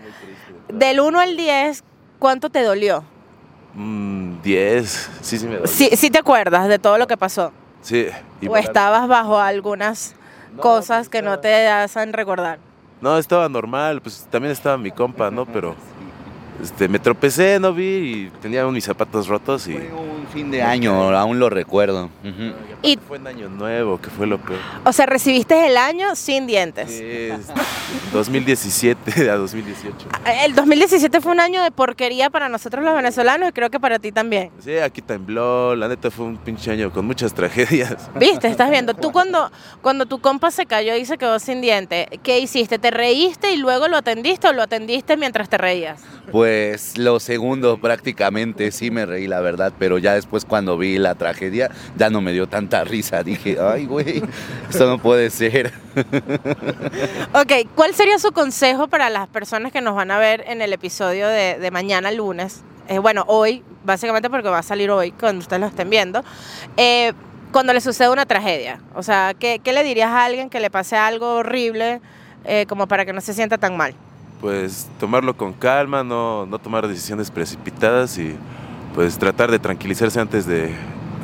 Del 0.73 1.00
1 1.00 1.18
al 1.21 1.37
10, 1.37 1.82
¿cuánto 2.18 2.50
te 2.50 2.62
dolió? 2.62 3.04
Mm, 3.75 4.40
10, 4.42 5.11
sí, 5.23 5.38
sí 5.38 5.47
me 5.47 5.54
dolió. 5.56 5.66
Sí, 5.66 5.90
sí 5.97 6.11
te 6.11 6.18
acuerdas 6.18 6.68
de 6.68 6.78
todo 6.78 6.99
lo 6.99 7.06
que 7.06 7.16
pasó. 7.16 7.52
Sí. 7.82 8.06
y 8.40 8.47
¿O 8.49 8.52
para- 8.52 8.62
estabas 8.64 9.09
bajo 9.09 9.38
algunas 9.40 10.14
No, 10.54 10.61
cosas 10.62 10.99
pues 10.99 11.09
que 11.09 11.23
no 11.23 11.40
te 11.40 11.66
hacen 11.68 12.12
recordar? 12.12 12.59
No, 13.00 13.18
estaba 13.18 13.49
normal, 13.49 14.00
pues 14.00 14.26
también 14.30 14.52
estaba 14.52 14.78
mi 14.78 14.92
compa, 14.92 15.30
¿no? 15.30 15.44
Pero 15.47 15.75
este, 16.61 16.88
me 16.88 16.99
tropecé, 16.99 17.59
no 17.61 17.73
vi 17.73 17.85
y 17.85 18.30
tenía 18.40 18.64
mis 18.66 18.85
zapatos 18.85 19.28
rotos 19.28 19.66
y... 19.68 19.73
Fue 19.75 19.90
un 19.92 20.26
fin 20.32 20.50
de 20.50 20.62
año, 20.62 21.16
aún 21.16 21.38
lo 21.38 21.50
recuerdo. 21.50 22.09
Y- 22.82 22.97
Fue 23.06 23.16
en 23.18 23.26
año 23.26 23.49
nuevo, 23.49 24.00
que 24.00 24.11
fue 24.11 24.26
lo 24.26 24.38
peor. 24.38 24.59
O 24.85 24.92
sea, 24.92 25.06
recibiste 25.06 25.66
el 25.66 25.76
año 25.76 26.14
sin 26.16 26.47
dientes. 26.47 26.90
Es 26.90 27.47
2017 28.12 29.30
a 29.30 29.37
2018. 29.37 30.09
El 30.44 30.54
2017 30.54 31.21
fue 31.21 31.32
un 31.32 31.40
año 31.40 31.62
de 31.62 31.71
porquería 31.71 32.30
para 32.30 32.49
nosotros 32.49 32.85
los 32.85 32.94
venezolanos 32.94 33.49
y 33.50 33.52
creo 33.52 33.71
que 33.71 33.80
para 33.80 33.99
ti 33.99 34.12
también. 34.12 34.50
Sí, 34.61 34.76
aquí 34.78 35.02
tembló, 35.02 35.75
la 35.76 35.88
neta 35.88 36.11
fue 36.11 36.25
un 36.26 36.37
pinche 36.37 36.71
año 36.71 36.90
con 36.92 37.04
muchas 37.06 37.35
tragedias. 37.35 38.11
¿Viste? 38.16 38.49
Estás 38.49 38.71
viendo. 38.71 38.94
Tú 38.94 39.12
cuando, 39.12 39.50
cuando 39.80 40.06
tu 40.06 40.21
compa 40.21 40.50
se 40.50 40.66
cayó 40.66 40.97
y 40.97 41.04
se 41.04 41.18
quedó 41.18 41.38
sin 41.38 41.61
diente, 41.61 42.09
¿qué 42.23 42.38
hiciste? 42.38 42.78
¿Te 42.78 42.90
reíste 42.90 43.52
y 43.52 43.56
luego 43.56 43.88
lo 43.88 43.97
atendiste 43.97 44.49
o 44.49 44.52
lo 44.52 44.62
atendiste 44.62 45.16
mientras 45.16 45.49
te 45.49 45.59
reías? 45.59 46.00
Pues 46.30 46.51
lo 46.97 47.21
segundo 47.21 47.78
prácticamente, 47.78 48.71
sí 48.73 48.90
me 48.90 49.06
reí 49.06 49.26
la 49.26 49.40
verdad, 49.40 49.73
pero 49.78 49.99
ya 49.99 50.14
después 50.14 50.44
cuando 50.44 50.78
vi 50.78 50.99
la 50.99 51.14
tragedia 51.14 51.71
ya 51.97 52.11
no 52.11 52.21
me 52.21 52.32
dio 52.32 52.47
tanta 52.47 52.85
risa. 52.85 53.23
Dije, 53.23 53.59
ay 53.61 53.87
güey, 53.87 54.23
esto 54.71 54.87
no 54.87 54.99
puede 54.99 55.30
ser. 55.30 55.73
Ok, 57.35 57.68
¿cuál 57.75 57.94
sería 57.94 58.18
su 58.18 58.32
consejo 58.32 58.88
para 58.88 59.11
las 59.11 59.28
personas 59.28 59.73
que 59.73 59.80
nos 59.80 59.94
van 59.94 60.11
a 60.11 60.18
ver 60.18 60.44
en 60.47 60.62
el 60.62 60.73
episodio 60.73 61.28
de, 61.28 61.59
de 61.59 61.71
mañana 61.71 62.12
lunes? 62.12 62.62
Eh, 62.88 62.99
bueno, 62.99 63.25
hoy, 63.26 63.62
básicamente 63.85 64.28
porque 64.28 64.49
va 64.49 64.59
a 64.59 64.62
salir 64.62 64.90
hoy, 64.90 65.12
cuando 65.12 65.40
ustedes 65.40 65.61
lo 65.61 65.66
estén 65.66 65.88
viendo. 65.88 66.23
Eh, 66.76 67.12
cuando 67.52 67.73
le 67.73 67.80
sucede 67.80 68.09
una 68.09 68.26
tragedia. 68.26 68.80
O 68.94 69.02
sea, 69.02 69.35
¿qué, 69.38 69.61
qué 69.62 69.73
le 69.73 69.85
dirías 69.85 70.11
a 70.11 70.25
alguien 70.25 70.50
que 70.50 70.59
le 70.59 70.71
pase 70.71 70.97
algo 70.97 71.37
horrible 71.37 72.00
eh, 72.44 72.66
como 72.68 72.88
para 72.88 73.04
que 73.04 73.12
no 73.12 73.21
se 73.21 73.35
sienta 73.35 73.59
tan 73.59 73.76
mal? 73.76 73.94
Pues 74.42 74.88
tomarlo 74.99 75.37
con 75.37 75.52
calma, 75.52 76.02
no, 76.02 76.46
no 76.46 76.58
tomar 76.58 76.88
decisiones 76.88 77.30
precipitadas 77.30 78.18
y 78.18 78.37
pues 78.92 79.16
tratar 79.16 79.52
de 79.52 79.61
tranquilizarse 79.61 80.18
antes 80.18 80.46
de, 80.46 80.75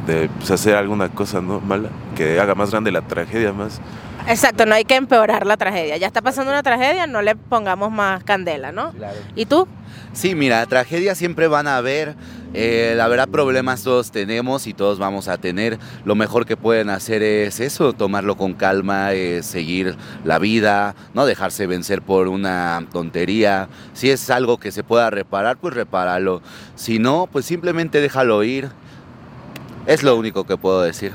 de, 0.07 0.31
pues, 0.39 0.53
hacer 0.53 0.77
alguna 0.77 1.09
cosa 1.11 1.41
¿no? 1.41 1.61
mala, 1.61 1.91
que 2.17 2.39
haga 2.41 2.55
más 2.55 2.71
grande 2.71 2.93
la 2.93 3.03
tragedia 3.03 3.53
más. 3.53 3.81
Exacto, 4.29 4.67
no 4.67 4.75
hay 4.75 4.85
que 4.85 4.95
empeorar 4.95 5.47
la 5.47 5.57
tragedia. 5.57 5.97
Ya 5.97 6.07
está 6.07 6.23
pasando 6.23 6.53
una 6.53 6.63
tragedia, 6.63 7.07
no 7.07 7.21
le 7.21 7.35
pongamos 7.35 7.91
más 7.91 8.23
candela, 8.25 8.73
¿no? 8.73 8.93
¿Y 9.35 9.47
tú? 9.47 9.67
Sí, 10.13 10.35
mira, 10.35 10.65
tragedias 10.67 11.19
siempre 11.19 11.49
van 11.49 11.67
a 11.67 11.77
haber. 11.77 12.15
Eh, 12.55 12.95
la 12.97 13.09
verdad, 13.09 13.29
problemas 13.29 13.83
todos 13.83 14.11
tenemos 14.11 14.67
y 14.67 14.75
todos 14.75 14.99
vamos 14.99 15.29
a 15.29 15.39
tener. 15.39 15.79
Lo 16.05 16.15
mejor 16.15 16.47
que 16.47 16.57
pueden 16.57 16.89
hacer 16.91 17.23
es 17.23 17.61
eso, 17.61 17.93
tomarlo 17.93 18.37
con 18.37 18.55
calma, 18.55 19.13
eh, 19.13 19.43
seguir 19.43 19.97
la 20.25 20.39
vida, 20.39 20.95
no 21.15 21.27
dejarse 21.27 21.67
vencer 21.67 22.03
por 22.03 22.29
una 22.29 22.87
tontería. 22.91 23.69
Si 23.93 24.11
es 24.11 24.31
algo 24.31 24.59
que 24.59 24.73
se 24.73 24.83
pueda 24.83 25.11
reparar, 25.11 25.59
pues 25.59 25.75
repáralo. 25.75 26.41
Si 26.75 26.99
no, 26.99 27.29
pues 27.31 27.45
simplemente 27.45 28.01
déjalo 28.01 28.43
ir. 28.45 28.71
Es 29.87 30.03
lo 30.03 30.17
único 30.17 30.45
que 30.45 30.59
puedo 30.59 30.83
decir. 30.83 31.13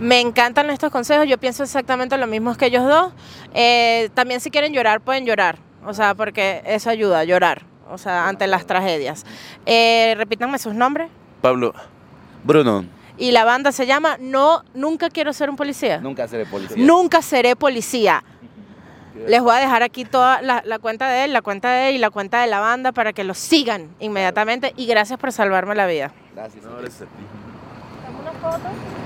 Me 0.00 0.20
encantan 0.20 0.68
estos 0.70 0.90
consejos, 0.90 1.28
yo 1.28 1.38
pienso 1.38 1.62
exactamente 1.62 2.18
lo 2.18 2.26
mismo 2.26 2.56
que 2.56 2.66
ellos 2.66 2.84
dos. 2.84 3.12
Eh, 3.54 4.10
también 4.14 4.40
si 4.40 4.50
quieren 4.50 4.72
llorar, 4.72 5.00
pueden 5.00 5.24
llorar, 5.26 5.58
o 5.84 5.94
sea, 5.94 6.16
porque 6.16 6.60
eso 6.66 6.90
ayuda, 6.90 7.22
llorar, 7.22 7.62
o 7.90 7.98
sea, 7.98 8.28
ante 8.28 8.46
las 8.46 8.66
tragedias. 8.66 9.24
Eh, 9.64 10.14
repítanme 10.16 10.58
sus 10.58 10.74
nombres. 10.74 11.08
Pablo, 11.40 11.74
Bruno, 12.44 12.84
Y 13.18 13.32
la 13.32 13.44
banda 13.44 13.72
se 13.72 13.86
llama 13.86 14.16
No, 14.20 14.62
Nunca 14.74 15.10
Quiero 15.10 15.32
Ser 15.32 15.50
un 15.50 15.56
Policía. 15.56 15.98
nunca 15.98 16.28
seré 16.28 16.46
policía. 16.46 16.76
Nunca 16.78 17.22
seré 17.22 17.56
policía. 17.56 18.22
Les 19.26 19.40
voy 19.40 19.56
a 19.56 19.58
dejar 19.58 19.82
aquí 19.82 20.04
toda 20.04 20.42
la, 20.42 20.62
la 20.66 20.78
cuenta 20.78 21.08
de 21.08 21.24
él, 21.24 21.32
la 21.32 21.40
cuenta 21.40 21.72
de 21.72 21.88
él 21.88 21.94
y 21.96 21.98
la 21.98 22.10
cuenta 22.10 22.42
de 22.42 22.46
la 22.48 22.60
banda 22.60 22.92
para 22.92 23.14
que 23.14 23.24
lo 23.24 23.32
sigan 23.32 23.88
inmediatamente. 23.98 24.74
Y 24.76 24.86
gracias 24.86 25.18
por 25.18 25.32
salvarme 25.32 25.74
la 25.74 25.86
vida. 25.86 26.12
Gracias. 26.34 26.62
no, 26.62 26.76
gracias 26.76 27.02
a 27.02 27.04
ti. 27.06 29.05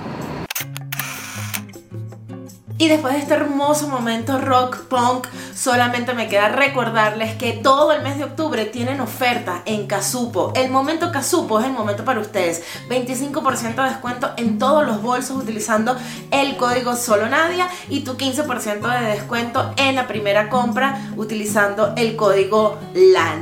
Y 2.81 2.89
después 2.89 3.13
de 3.13 3.21
este 3.21 3.35
hermoso 3.35 3.89
momento 3.89 4.39
rock 4.39 4.85
punk, 4.85 5.27
solamente 5.55 6.15
me 6.15 6.29
queda 6.29 6.49
recordarles 6.49 7.35
que 7.35 7.53
todo 7.53 7.93
el 7.93 8.01
mes 8.01 8.17
de 8.17 8.25
octubre 8.25 8.65
tienen 8.65 9.03
oferta 9.03 9.61
en 9.67 9.87
Casupo. 9.87 10.55
El 10.57 10.71
momento 10.71 11.13
Casupo 11.13 11.61
es 11.61 11.67
el 11.67 11.75
momento 11.75 12.07
para 12.07 12.21
ustedes. 12.21 12.63
25% 12.89 13.75
de 13.75 13.91
descuento 13.91 14.33
en 14.39 14.59
todos 14.59 14.87
los 14.87 15.03
bolsos 15.03 15.37
utilizando 15.37 15.95
el 16.31 16.57
código 16.57 16.97
Solo 16.97 17.29
Nadia 17.29 17.69
y 17.91 18.01
tu 18.01 18.17
15% 18.17 18.81
de 18.81 19.09
descuento 19.09 19.75
en 19.77 19.95
la 19.95 20.09
primera 20.09 20.49
compra 20.49 21.11
utilizando 21.19 21.93
el 21.99 22.17
código 22.17 22.79
La 22.95 23.37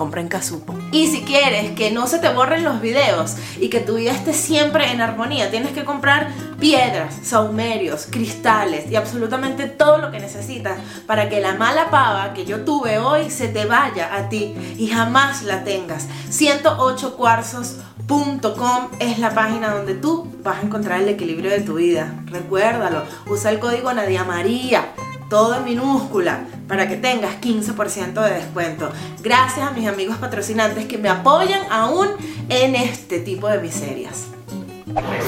Compra 0.00 0.22
en 0.22 0.28
Casupo. 0.28 0.74
Y 0.92 1.08
si 1.08 1.22
quieres 1.22 1.72
que 1.72 1.90
no 1.90 2.06
se 2.06 2.18
te 2.18 2.32
borren 2.32 2.64
los 2.64 2.80
videos 2.80 3.36
y 3.60 3.68
que 3.68 3.80
tu 3.80 3.96
vida 3.96 4.12
esté 4.12 4.32
siempre 4.32 4.90
en 4.90 5.02
armonía, 5.02 5.50
tienes 5.50 5.72
que 5.72 5.84
comprar 5.84 6.30
piedras, 6.58 7.14
saumerios, 7.22 8.06
cristales 8.10 8.90
y 8.90 8.96
absolutamente 8.96 9.66
todo 9.66 9.98
lo 9.98 10.10
que 10.10 10.20
necesitas 10.20 10.78
para 11.06 11.28
que 11.28 11.40
la 11.40 11.52
mala 11.54 11.90
pava 11.90 12.32
que 12.32 12.46
yo 12.46 12.64
tuve 12.64 12.98
hoy 12.98 13.30
se 13.30 13.48
te 13.48 13.66
vaya 13.66 14.16
a 14.16 14.28
ti 14.28 14.54
y 14.78 14.88
jamás 14.88 15.42
la 15.42 15.64
tengas. 15.64 16.06
108cuarzos.com 16.30 18.88
es 18.98 19.18
la 19.18 19.34
página 19.34 19.74
donde 19.74 19.94
tú 19.94 20.32
vas 20.42 20.58
a 20.58 20.62
encontrar 20.62 21.02
el 21.02 21.10
equilibrio 21.10 21.50
de 21.50 21.60
tu 21.60 21.74
vida. 21.74 22.14
Recuérdalo, 22.26 23.02
usa 23.26 23.50
el 23.50 23.58
código 23.58 23.92
Nadia 23.92 24.24
María 24.24 24.94
todo 25.30 25.54
en 25.54 25.64
minúscula, 25.64 26.40
para 26.68 26.86
que 26.88 26.96
tengas 26.96 27.40
15% 27.40 28.20
de 28.22 28.34
descuento. 28.34 28.90
Gracias 29.22 29.66
a 29.66 29.70
mis 29.70 29.88
amigos 29.88 30.18
patrocinantes 30.18 30.84
que 30.84 30.98
me 30.98 31.08
apoyan 31.08 31.62
aún 31.70 32.08
en 32.50 32.74
este 32.74 33.20
tipo 33.20 33.48
de 33.48 33.60
miserias. 33.60 34.26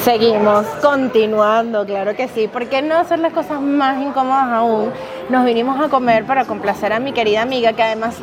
Seguimos 0.02 0.66
continuando, 0.82 1.86
claro 1.86 2.16
que 2.16 2.26
sí. 2.26 2.48
¿Por 2.48 2.68
qué 2.68 2.82
no 2.82 2.96
hacer 2.96 3.20
las 3.20 3.32
cosas 3.32 3.60
más 3.60 4.02
incómodas 4.02 4.48
aún? 4.48 4.90
Nos 5.30 5.44
vinimos 5.44 5.80
a 5.80 5.88
comer 5.88 6.26
para 6.26 6.44
complacer 6.46 6.92
a 6.92 6.98
mi 6.98 7.12
querida 7.12 7.42
amiga 7.42 7.72
que 7.72 7.84
además 7.84 8.16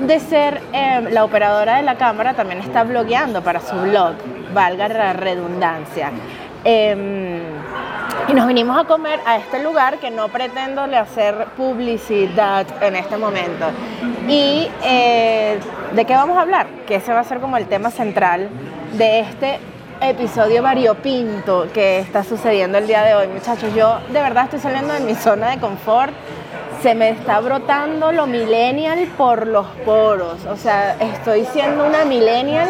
de 0.00 0.18
ser 0.18 0.62
eh, 0.72 1.06
la 1.10 1.24
operadora 1.24 1.76
de 1.76 1.82
la 1.82 1.96
cámara 1.96 2.34
también 2.34 2.60
está 2.60 2.82
blogueando 2.84 3.42
para 3.42 3.60
su 3.60 3.76
blog, 3.76 4.14
valga 4.54 4.88
la 4.88 5.12
redundancia. 5.12 6.12
Em, 6.64 7.40
y 8.28 8.34
nos 8.34 8.46
vinimos 8.48 8.76
a 8.76 8.84
comer 8.84 9.20
a 9.24 9.36
este 9.36 9.62
lugar 9.62 9.98
que 9.98 10.10
no 10.10 10.28
pretendo 10.28 10.86
le 10.86 10.96
hacer 10.96 11.46
publicidad 11.56 12.66
en 12.82 12.96
este 12.96 13.16
momento. 13.16 13.66
¿Y 14.28 14.68
eh, 14.82 15.60
de 15.92 16.04
qué 16.04 16.14
vamos 16.14 16.36
a 16.36 16.40
hablar? 16.40 16.66
Que 16.86 16.96
ese 16.96 17.12
va 17.12 17.20
a 17.20 17.24
ser 17.24 17.38
como 17.38 17.56
el 17.56 17.66
tema 17.66 17.90
central 17.90 18.48
de 18.94 19.20
este 19.20 19.60
episodio 20.00 20.62
variopinto 20.62 21.68
que 21.72 22.00
está 22.00 22.24
sucediendo 22.24 22.78
el 22.78 22.86
día 22.86 23.02
de 23.02 23.14
hoy. 23.14 23.28
Muchachos, 23.28 23.72
yo 23.74 24.00
de 24.08 24.20
verdad 24.20 24.44
estoy 24.44 24.60
saliendo 24.60 24.92
de 24.92 25.00
mi 25.00 25.14
zona 25.14 25.50
de 25.50 25.58
confort. 25.58 26.12
Se 26.82 26.94
me 26.94 27.10
está 27.10 27.40
brotando 27.40 28.12
lo 28.12 28.26
millennial 28.26 29.06
por 29.16 29.46
los 29.46 29.66
poros. 29.84 30.44
O 30.46 30.56
sea, 30.56 30.96
estoy 31.00 31.44
siendo 31.46 31.86
una 31.86 32.04
millennial 32.04 32.68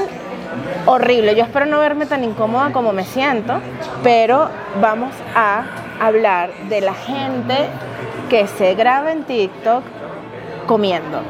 horrible. 0.86 1.34
Yo 1.34 1.44
espero 1.44 1.66
no 1.66 1.78
verme 1.78 2.06
tan 2.06 2.24
incómoda 2.24 2.72
como 2.72 2.92
me 2.92 3.04
siento, 3.04 3.60
pero 4.02 4.48
vamos 4.80 5.12
a 5.34 5.64
hablar 6.00 6.50
de 6.68 6.80
la 6.80 6.94
gente 6.94 7.68
que 8.28 8.46
se 8.46 8.74
graba 8.74 9.12
en 9.12 9.24
TikTok 9.24 9.82
comiendo. 10.66 11.20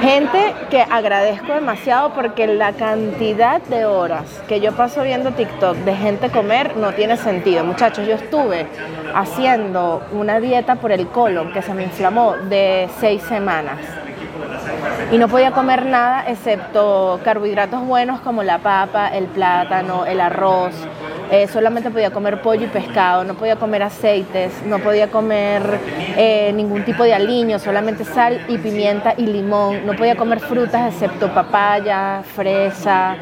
Gente 0.00 0.54
que 0.70 0.80
agradezco 0.80 1.54
demasiado 1.54 2.10
porque 2.10 2.46
la 2.46 2.72
cantidad 2.72 3.60
de 3.62 3.84
horas 3.84 4.42
que 4.46 4.60
yo 4.60 4.72
paso 4.72 5.02
viendo 5.02 5.32
TikTok 5.32 5.76
de 5.78 5.96
gente 5.96 6.30
comer 6.30 6.76
no 6.76 6.92
tiene 6.92 7.16
sentido. 7.16 7.64
Muchachos, 7.64 8.06
yo 8.06 8.14
estuve 8.14 8.66
haciendo 9.14 10.02
una 10.12 10.38
dieta 10.38 10.76
por 10.76 10.92
el 10.92 11.08
colon 11.08 11.52
que 11.52 11.62
se 11.62 11.74
me 11.74 11.82
inflamó 11.82 12.36
de 12.36 12.88
seis 13.00 13.22
semanas 13.22 13.78
y 15.10 15.16
no 15.16 15.28
podía 15.28 15.52
comer 15.52 15.86
nada 15.86 16.24
excepto 16.28 17.18
carbohidratos 17.24 17.86
buenos 17.86 18.20
como 18.20 18.42
la 18.42 18.58
papa, 18.58 19.08
el 19.08 19.24
plátano, 19.24 20.04
el 20.04 20.20
arroz. 20.20 20.74
Eh, 21.30 21.46
solamente 21.46 21.90
podía 21.90 22.10
comer 22.10 22.42
pollo 22.42 22.64
y 22.64 22.68
pescado, 22.68 23.24
no 23.24 23.34
podía 23.34 23.56
comer 23.56 23.82
aceites, 23.82 24.52
no 24.66 24.78
podía 24.78 25.08
comer 25.08 25.62
eh, 26.16 26.52
ningún 26.54 26.84
tipo 26.84 27.04
de 27.04 27.14
aliño, 27.14 27.58
solamente 27.58 28.04
sal 28.04 28.44
y 28.48 28.58
pimienta 28.58 29.14
y 29.16 29.26
limón. 29.26 29.86
No 29.86 29.94
podía 29.94 30.16
comer 30.16 30.40
frutas 30.40 30.92
excepto 30.92 31.32
papaya, 31.32 32.22
fresa. 32.34 33.16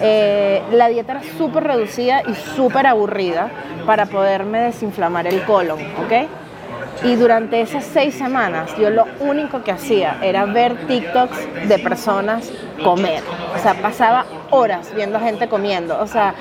Eh, 0.00 0.62
la 0.72 0.88
dieta 0.88 1.12
era 1.12 1.22
súper 1.36 1.64
reducida 1.64 2.22
y 2.28 2.34
súper 2.34 2.86
aburrida 2.86 3.48
para 3.86 4.06
poderme 4.06 4.60
desinflamar 4.60 5.26
el 5.26 5.42
colon, 5.44 5.78
¿ok? 6.04 6.43
Y 7.02 7.16
durante 7.16 7.60
esas 7.60 7.84
seis 7.84 8.14
semanas 8.14 8.70
yo 8.78 8.90
lo 8.90 9.06
único 9.20 9.62
que 9.62 9.72
hacía 9.72 10.18
era 10.22 10.44
ver 10.46 10.86
TikToks 10.86 11.68
de 11.68 11.78
personas 11.78 12.50
comer. 12.82 13.22
O 13.54 13.58
sea, 13.58 13.74
pasaba 13.74 14.24
horas 14.50 14.90
viendo 14.94 15.18
gente 15.20 15.48
comiendo. 15.48 15.98
O 16.00 16.06
sea, 16.06 16.34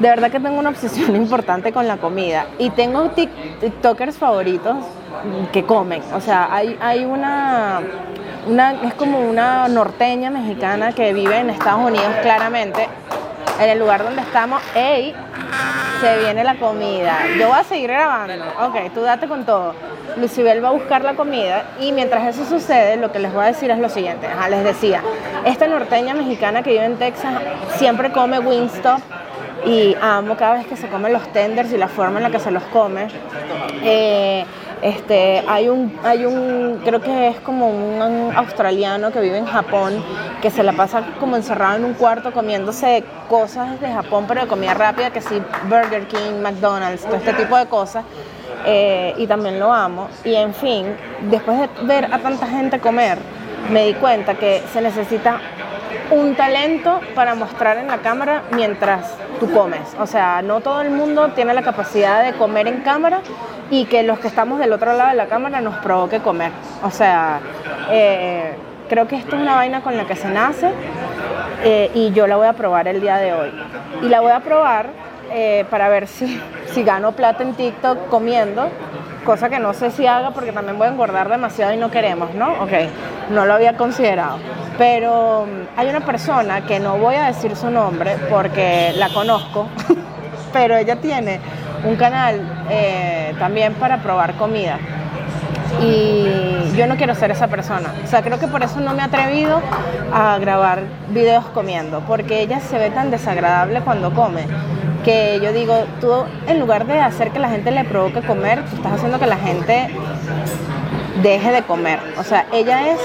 de 0.00 0.08
verdad 0.08 0.30
que 0.30 0.40
tengo 0.40 0.58
una 0.58 0.70
obsesión 0.70 1.14
importante 1.16 1.72
con 1.72 1.86
la 1.88 1.96
comida. 1.98 2.46
Y 2.58 2.70
tengo 2.70 3.04
tik- 3.14 3.58
TikTokers 3.60 4.16
favoritos 4.16 4.76
que 5.52 5.64
comen. 5.64 6.02
O 6.14 6.20
sea, 6.20 6.48
hay, 6.54 6.76
hay 6.80 7.04
una, 7.04 7.80
una, 8.46 8.72
es 8.82 8.94
como 8.94 9.18
una 9.20 9.68
norteña 9.68 10.30
mexicana 10.30 10.92
que 10.92 11.12
vive 11.12 11.38
en 11.38 11.50
Estados 11.50 11.80
Unidos 11.86 12.12
claramente. 12.22 12.88
En 13.60 13.70
el 13.70 13.78
lugar 13.78 14.02
donde 14.02 14.20
estamos, 14.22 14.60
¡ey! 14.74 15.14
Se 16.00 16.18
viene 16.18 16.44
la 16.44 16.56
comida. 16.56 17.18
Yo 17.38 17.48
voy 17.48 17.58
a 17.58 17.64
seguir 17.64 17.90
grabando. 17.90 18.44
Ok, 18.60 18.92
tú 18.94 19.02
date 19.02 19.26
con 19.26 19.44
todo. 19.44 19.74
Lucibel 20.16 20.62
va 20.62 20.68
a 20.68 20.72
buscar 20.72 21.02
la 21.02 21.14
comida 21.14 21.64
y 21.80 21.92
mientras 21.92 22.34
eso 22.34 22.44
sucede, 22.44 22.96
lo 22.96 23.10
que 23.10 23.18
les 23.18 23.32
voy 23.32 23.44
a 23.44 23.46
decir 23.46 23.70
es 23.70 23.78
lo 23.78 23.88
siguiente. 23.88 24.28
Les 24.50 24.64
decía, 24.64 25.02
esta 25.44 25.66
norteña 25.66 26.14
mexicana 26.14 26.62
que 26.62 26.70
vive 26.70 26.84
en 26.84 26.96
Texas 26.96 27.34
siempre 27.76 28.12
come 28.12 28.38
Wingstop 28.38 29.00
y 29.66 29.96
amo 30.00 30.36
cada 30.36 30.54
vez 30.54 30.66
que 30.66 30.76
se 30.76 30.88
comen 30.88 31.12
los 31.12 31.26
tenders 31.32 31.72
y 31.72 31.78
la 31.78 31.88
forma 31.88 32.18
en 32.18 32.24
la 32.24 32.30
que 32.30 32.38
se 32.38 32.50
los 32.50 32.62
come. 32.64 33.08
Eh, 33.82 34.44
este, 34.84 35.42
hay 35.48 35.70
un, 35.70 35.98
hay 36.04 36.26
un, 36.26 36.82
creo 36.84 37.00
que 37.00 37.28
es 37.28 37.40
como 37.40 37.70
un 37.70 38.36
australiano 38.36 39.10
que 39.12 39.20
vive 39.20 39.38
en 39.38 39.46
Japón, 39.46 40.04
que 40.42 40.50
se 40.50 40.62
la 40.62 40.74
pasa 40.74 41.02
como 41.18 41.36
encerrado 41.36 41.78
en 41.78 41.86
un 41.86 41.94
cuarto 41.94 42.34
comiéndose 42.34 43.02
cosas 43.30 43.80
de 43.80 43.90
Japón, 43.90 44.26
pero 44.28 44.42
de 44.42 44.46
comida 44.46 44.74
rápida, 44.74 45.08
que 45.08 45.22
sí, 45.22 45.40
Burger 45.70 46.06
King, 46.06 46.42
McDonald's, 46.42 47.02
todo 47.02 47.16
este 47.16 47.32
tipo 47.32 47.56
de 47.56 47.64
cosas. 47.64 48.04
Eh, 48.66 49.14
y 49.16 49.26
también 49.26 49.58
lo 49.58 49.72
amo. 49.72 50.08
Y 50.22 50.34
en 50.34 50.52
fin, 50.52 50.94
después 51.30 51.60
de 51.60 51.68
ver 51.86 52.12
a 52.12 52.18
tanta 52.18 52.46
gente 52.46 52.78
comer, 52.78 53.16
me 53.70 53.86
di 53.86 53.94
cuenta 53.94 54.34
que 54.34 54.62
se 54.70 54.82
necesita 54.82 55.40
un 56.10 56.34
talento 56.34 57.00
para 57.14 57.34
mostrar 57.34 57.78
en 57.78 57.88
la 57.88 57.98
cámara 57.98 58.42
mientras 58.52 59.14
tú 59.40 59.50
comes. 59.50 59.80
O 59.98 60.06
sea, 60.06 60.42
no 60.42 60.60
todo 60.60 60.80
el 60.80 60.90
mundo 60.90 61.28
tiene 61.34 61.54
la 61.54 61.62
capacidad 61.62 62.24
de 62.24 62.32
comer 62.34 62.66
en 62.68 62.80
cámara 62.80 63.20
y 63.70 63.86
que 63.86 64.02
los 64.02 64.18
que 64.18 64.28
estamos 64.28 64.58
del 64.58 64.72
otro 64.72 64.92
lado 64.94 65.10
de 65.10 65.16
la 65.16 65.26
cámara 65.26 65.60
nos 65.60 65.76
provoque 65.76 66.20
comer. 66.20 66.52
O 66.82 66.90
sea, 66.90 67.40
eh, 67.90 68.54
creo 68.88 69.08
que 69.08 69.16
esto 69.16 69.36
es 69.36 69.42
una 69.42 69.56
vaina 69.56 69.82
con 69.82 69.96
la 69.96 70.04
que 70.04 70.16
se 70.16 70.28
nace 70.28 70.70
eh, 71.62 71.90
y 71.94 72.12
yo 72.12 72.26
la 72.26 72.36
voy 72.36 72.46
a 72.46 72.52
probar 72.52 72.88
el 72.88 73.00
día 73.00 73.16
de 73.16 73.32
hoy. 73.32 73.52
Y 74.02 74.08
la 74.08 74.20
voy 74.20 74.32
a 74.32 74.40
probar 74.40 74.88
eh, 75.30 75.64
para 75.70 75.88
ver 75.88 76.06
si, 76.06 76.40
si 76.66 76.82
gano 76.82 77.12
plata 77.12 77.42
en 77.42 77.54
TikTok 77.54 78.08
comiendo, 78.08 78.68
cosa 79.24 79.48
que 79.48 79.58
no 79.58 79.72
sé 79.72 79.90
si 79.90 80.06
haga 80.06 80.30
porque 80.30 80.52
también 80.52 80.78
voy 80.78 80.86
a 80.86 80.90
engordar 80.90 81.28
demasiado 81.28 81.72
y 81.72 81.76
no 81.76 81.90
queremos, 81.90 82.34
¿no? 82.34 82.52
Ok, 82.62 82.72
no 83.30 83.46
lo 83.46 83.54
había 83.54 83.76
considerado. 83.76 84.38
Pero 84.78 85.46
mm, 85.46 85.78
hay 85.78 85.88
una 85.88 86.00
persona 86.00 86.64
que 86.66 86.78
no 86.78 86.98
voy 86.98 87.16
a 87.16 87.24
decir 87.24 87.56
su 87.56 87.70
nombre 87.70 88.16
porque 88.30 88.92
la 88.96 89.08
conozco, 89.08 89.66
pero 90.52 90.76
ella 90.76 90.96
tiene 90.96 91.40
un 91.84 91.96
canal 91.96 92.40
eh, 92.70 93.34
también 93.38 93.74
para 93.74 93.98
probar 93.98 94.34
comida. 94.34 94.78
Y 95.82 96.72
yo 96.76 96.86
no 96.86 96.96
quiero 96.96 97.14
ser 97.14 97.30
esa 97.32 97.48
persona. 97.48 97.92
O 98.04 98.06
sea, 98.06 98.22
creo 98.22 98.38
que 98.38 98.46
por 98.46 98.62
eso 98.62 98.78
no 98.80 98.94
me 98.94 99.00
he 99.00 99.04
atrevido 99.04 99.60
a 100.12 100.38
grabar 100.38 100.82
videos 101.08 101.44
comiendo, 101.46 102.00
porque 102.00 102.40
ella 102.40 102.60
se 102.60 102.78
ve 102.78 102.90
tan 102.90 103.10
desagradable 103.10 103.80
cuando 103.80 104.12
come 104.12 104.44
que 105.04 105.40
yo 105.42 105.52
digo, 105.52 105.84
tú 106.00 106.24
en 106.46 106.60
lugar 106.60 106.86
de 106.86 106.98
hacer 106.98 107.30
que 107.30 107.38
la 107.38 107.48
gente 107.48 107.70
le 107.70 107.84
provoque 107.84 108.22
comer, 108.22 108.64
tú 108.64 108.76
estás 108.76 108.92
haciendo 108.92 109.18
que 109.18 109.26
la 109.26 109.36
gente 109.36 109.90
deje 111.22 111.52
de 111.52 111.62
comer. 111.62 112.00
O 112.18 112.24
sea, 112.24 112.46
ella 112.52 112.90
es 112.90 113.00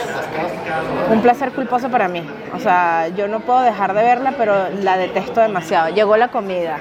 un 1.11 1.21
placer 1.21 1.51
culposo 1.51 1.89
para 1.89 2.07
mí. 2.07 2.27
O 2.55 2.59
sea, 2.59 3.09
yo 3.09 3.27
no 3.27 3.41
puedo 3.41 3.61
dejar 3.61 3.93
de 3.93 4.03
verla, 4.03 4.33
pero 4.37 4.69
la 4.81 4.97
detesto 4.97 5.41
demasiado. 5.41 5.89
Llegó 5.89 6.17
la 6.17 6.29
comida. 6.29 6.77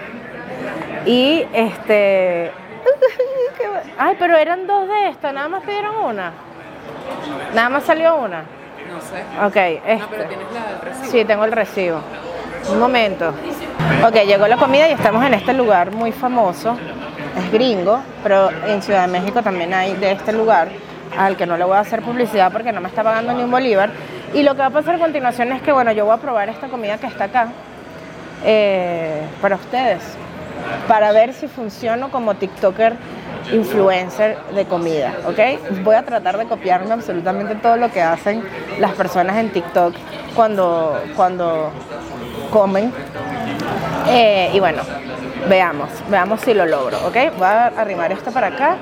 Y 1.05 1.47
este... 1.53 2.53
Ay, 3.99 4.17
pero 4.19 4.37
eran 4.37 4.67
dos 4.67 4.89
de 4.89 5.09
estas, 5.09 5.35
nada 5.35 5.49
más 5.49 5.63
pidieron 5.63 5.97
una. 6.05 6.33
Nada 7.55 7.69
más 7.69 7.85
salió 7.85 8.17
una. 8.17 8.45
No 8.89 9.01
sé. 9.01 9.23
Ok, 9.45 9.83
este. 9.85 9.97
No, 9.99 10.09
pero 10.09 10.25
tienes 10.25 10.47
la 10.53 10.67
del 10.67 10.81
recibo. 10.81 11.11
Sí, 11.11 11.25
tengo 11.25 11.45
el 11.45 11.53
recibo. 11.53 12.01
Un 12.71 12.79
momento. 12.79 13.33
Ok, 14.07 14.15
llegó 14.27 14.47
la 14.47 14.57
comida 14.57 14.89
y 14.89 14.93
estamos 14.93 15.25
en 15.25 15.35
este 15.35 15.53
lugar 15.55 15.91
muy 15.93 16.13
famoso. 16.13 16.77
Es 17.37 17.51
gringo, 17.51 18.01
pero 18.23 18.51
en 18.67 18.81
Ciudad 18.83 19.07
de 19.07 19.09
México 19.09 19.43
también 19.43 19.75
hay 19.75 19.95
de 19.95 20.13
este 20.13 20.33
lugar 20.33 20.69
al 21.17 21.37
que 21.37 21.47
no 21.47 21.57
le 21.57 21.65
voy 21.65 21.77
a 21.77 21.81
hacer 21.81 22.03
publicidad 22.03 22.53
porque 22.53 22.71
no 22.71 22.81
me 22.81 22.89
está 22.89 23.03
pagando 23.03 23.33
ni 23.33 23.43
un 23.43 23.51
bolívar. 23.51 23.91
Y 24.35 24.43
lo 24.43 24.53
que 24.55 24.61
va 24.61 24.67
a 24.67 24.71
pasar 24.71 24.97
a 24.97 24.99
continuación 24.99 25.53
es 25.53 25.63
que, 25.63 25.73
bueno, 25.73 25.91
yo 25.93 26.05
voy 26.05 26.15
a 26.15 26.19
probar 26.19 26.49
esta 26.49 26.69
comida 26.69 26.99
que 26.99 27.07
está 27.07 27.25
acá 27.25 27.49
eh, 28.45 29.23
para 29.41 29.57
ustedes, 29.57 30.03
para 30.87 31.11
ver 31.13 31.33
si 31.33 31.49
funciono 31.49 32.11
como 32.11 32.35
TikToker 32.35 32.95
influencer 33.53 34.37
de 34.55 34.65
comida, 34.67 35.15
¿ok? 35.27 35.83
Voy 35.83 35.97
a 35.97 36.05
tratar 36.05 36.37
de 36.37 36.45
copiarme 36.45 36.93
absolutamente 36.93 37.55
todo 37.57 37.77
lo 37.77 37.91
que 37.91 38.03
hacen 38.03 38.45
las 38.79 38.93
personas 38.93 39.39
en 39.39 39.51
TikTok 39.51 39.95
cuando, 40.35 41.01
cuando 41.17 41.73
comen. 42.51 42.93
Eh, 44.07 44.51
y 44.55 44.61
bueno, 44.61 44.83
veamos, 45.49 45.89
veamos 46.09 46.41
si 46.41 46.55
lo 46.55 46.67
logro, 46.67 46.99
¿ok? 47.07 47.17
Voy 47.37 47.47
a 47.47 47.67
arrimar 47.67 48.13
esto 48.13 48.31
para 48.31 48.49
acá 48.49 48.77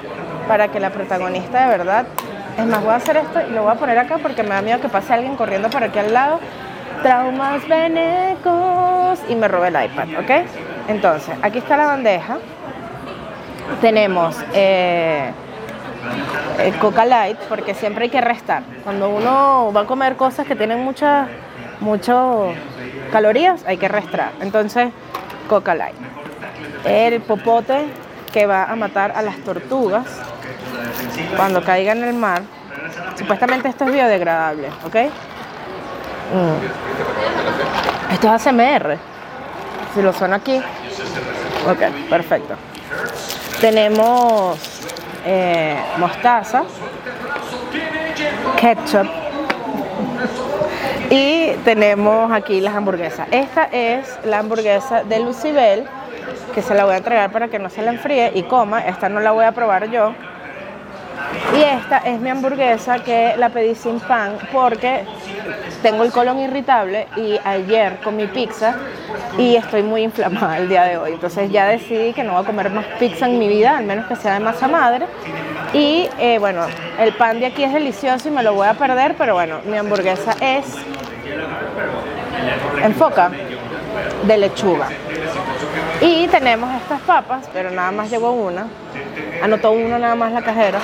para 0.47 0.69
que 0.69 0.81
la 0.81 0.91
protagonista 0.91 1.69
de 1.69 1.79
verdad... 1.79 2.07
Es 2.59 2.65
más, 2.65 2.83
voy 2.83 2.93
a 2.93 2.97
hacer 2.97 3.19
esto 3.19 3.41
y 3.47 3.53
lo 3.53 3.65
voy 3.65 3.73
a 3.73 3.75
poner 3.75 3.99
acá 3.99 4.17
porque 4.17 4.43
me 4.43 4.51
da 4.51 4.63
miedo 4.63 4.81
que 4.81 4.89
pase 4.89 5.13
alguien 5.13 5.37
corriendo 5.37 5.69
por 5.69 5.85
aquí 5.85 5.99
al 5.99 6.15
lado. 6.15 6.41
Traumas 7.03 7.69
venecos. 7.69 9.19
Y 9.29 9.35
me 9.35 9.47
robe 9.47 9.69
el 9.69 9.75
iPad, 9.75 10.09
¿ok? 10.21 10.31
Entonces, 10.89 11.35
aquí 11.43 11.59
está 11.59 11.77
la 11.77 11.87
bandeja. 11.87 12.39
Tenemos 13.83 14.37
eh, 14.55 15.33
Coca 16.81 17.05
Light, 17.05 17.39
porque 17.49 17.75
siempre 17.75 18.05
hay 18.05 18.11
que 18.11 18.23
restar. 18.23 18.63
Cuando 18.85 19.11
uno 19.11 19.71
va 19.77 19.83
a 19.83 19.85
comer 19.85 20.17
cosas 20.17 20.47
que 20.47 20.57
tienen 20.57 20.83
muchas 20.83 21.29
mucho 21.81 22.53
calorías, 23.13 23.65
hay 23.67 23.77
que 23.77 23.89
restar. 23.89 24.31
Entonces, 24.41 24.89
Coca 25.47 25.75
Light. 25.75 25.97
El 26.85 27.21
popote 27.21 27.87
que 28.33 28.47
va 28.47 28.65
a 28.65 28.77
matar 28.77 29.13
a 29.17 29.23
las 29.23 29.37
tortugas 29.39 30.05
cuando 31.37 31.63
caiga 31.65 31.93
en 31.93 32.05
el 32.05 32.15
mar. 32.15 32.43
Supuestamente 33.17 33.69
esto 33.69 33.85
es 33.85 33.93
biodegradable, 33.93 34.69
¿ok? 34.85 34.97
Mm. 36.35 38.13
Esto 38.13 38.35
es 38.35 38.47
ASMR. 38.47 38.99
Si 39.95 40.03
lo 40.03 40.13
suena 40.13 40.37
aquí. 40.37 40.59
Ok, 41.67 42.09
perfecto. 42.11 42.55
Tenemos 43.61 44.59
eh, 45.25 45.77
mostaza, 45.99 46.65
ketchup 48.61 49.26
y 51.11 51.53
tenemos 51.65 52.33
aquí 52.33 52.61
las 52.61 52.75
hamburguesas. 52.75 53.29
Esta 53.31 53.65
es 53.65 54.19
la 54.25 54.39
hamburguesa 54.39 55.05
de 55.05 55.21
Lucibel, 55.21 55.85
que 56.55 56.63
se 56.63 56.75
la 56.75 56.85
voy 56.85 56.95
a 56.95 56.99
entregar 56.99 57.31
para 57.31 57.49
que 57.49 57.59
no 57.59 57.71
se 57.71 57.83
la 57.83 57.93
enfríe 57.93 58.33
y 58.35 58.43
coma. 58.45 58.81
Esta 58.81 59.09
no 59.09 59.21
la 59.21 59.33
voy 59.33 59.45
a 59.45 59.53
probar 59.53 59.91
yo. 59.91 60.13
Y 61.57 61.63
esta 61.63 61.99
es 61.99 62.21
mi 62.21 62.31
hamburguesa 62.31 63.01
que 63.01 63.35
la 63.37 63.49
pedí 63.51 63.75
sin 63.75 64.01
pan 64.01 64.39
porque 64.53 65.05
tengo 65.83 66.05
el 66.05 66.13
colon 66.13 66.39
irritable 66.39 67.07
y 67.17 67.39
ayer 67.45 67.99
comí 68.03 68.27
pizza 68.27 68.77
y 69.39 69.57
estoy 69.57 69.83
muy 69.83 70.03
inflamada 70.03 70.59
el 70.59 70.69
día 70.69 70.85
de 70.85 70.97
hoy. 70.97 71.13
Entonces 71.13 71.51
ya 71.51 71.67
decidí 71.67 72.13
que 72.13 72.25
no 72.25 72.33
voy 72.33 72.43
a 72.43 72.47
comer 72.47 72.71
más 72.71 72.87
pizza 72.99 73.27
en 73.27 73.39
mi 73.39 73.49
vida, 73.49 73.79
al 73.79 73.85
menos 73.85 74.07
que 74.07 74.17
sea 74.17 74.35
de 74.35 74.41
masa 74.41 74.69
madre. 74.69 75.07
Y 75.73 76.09
eh, 76.19 76.39
bueno, 76.39 76.63
el 76.99 77.13
pan 77.13 77.41
de 77.41 77.47
aquí 77.47 77.65
es 77.65 77.73
delicioso 77.73 78.29
y 78.29 78.31
me 78.31 78.43
lo 78.43 78.55
voy 78.55 78.67
a 78.67 78.75
perder, 78.75 79.15
pero 79.17 79.35
bueno, 79.35 79.61
mi 79.65 79.77
hamburguesa 79.77 80.33
es 80.41 80.65
enfoca 82.83 83.31
de 84.25 84.39
lechuga. 84.39 84.89
Y 86.01 86.29
tenemos 86.29 86.75
estas 86.75 87.01
papas, 87.01 87.49
pero 87.53 87.71
nada 87.71 87.91
más 87.91 88.11
llegó 88.11 88.33
una. 88.33 88.67
Anotó 89.43 89.73
uno 89.73 89.99
nada 89.99 90.15
más 90.15 90.33
la 90.33 90.43
cajera. 90.43 90.79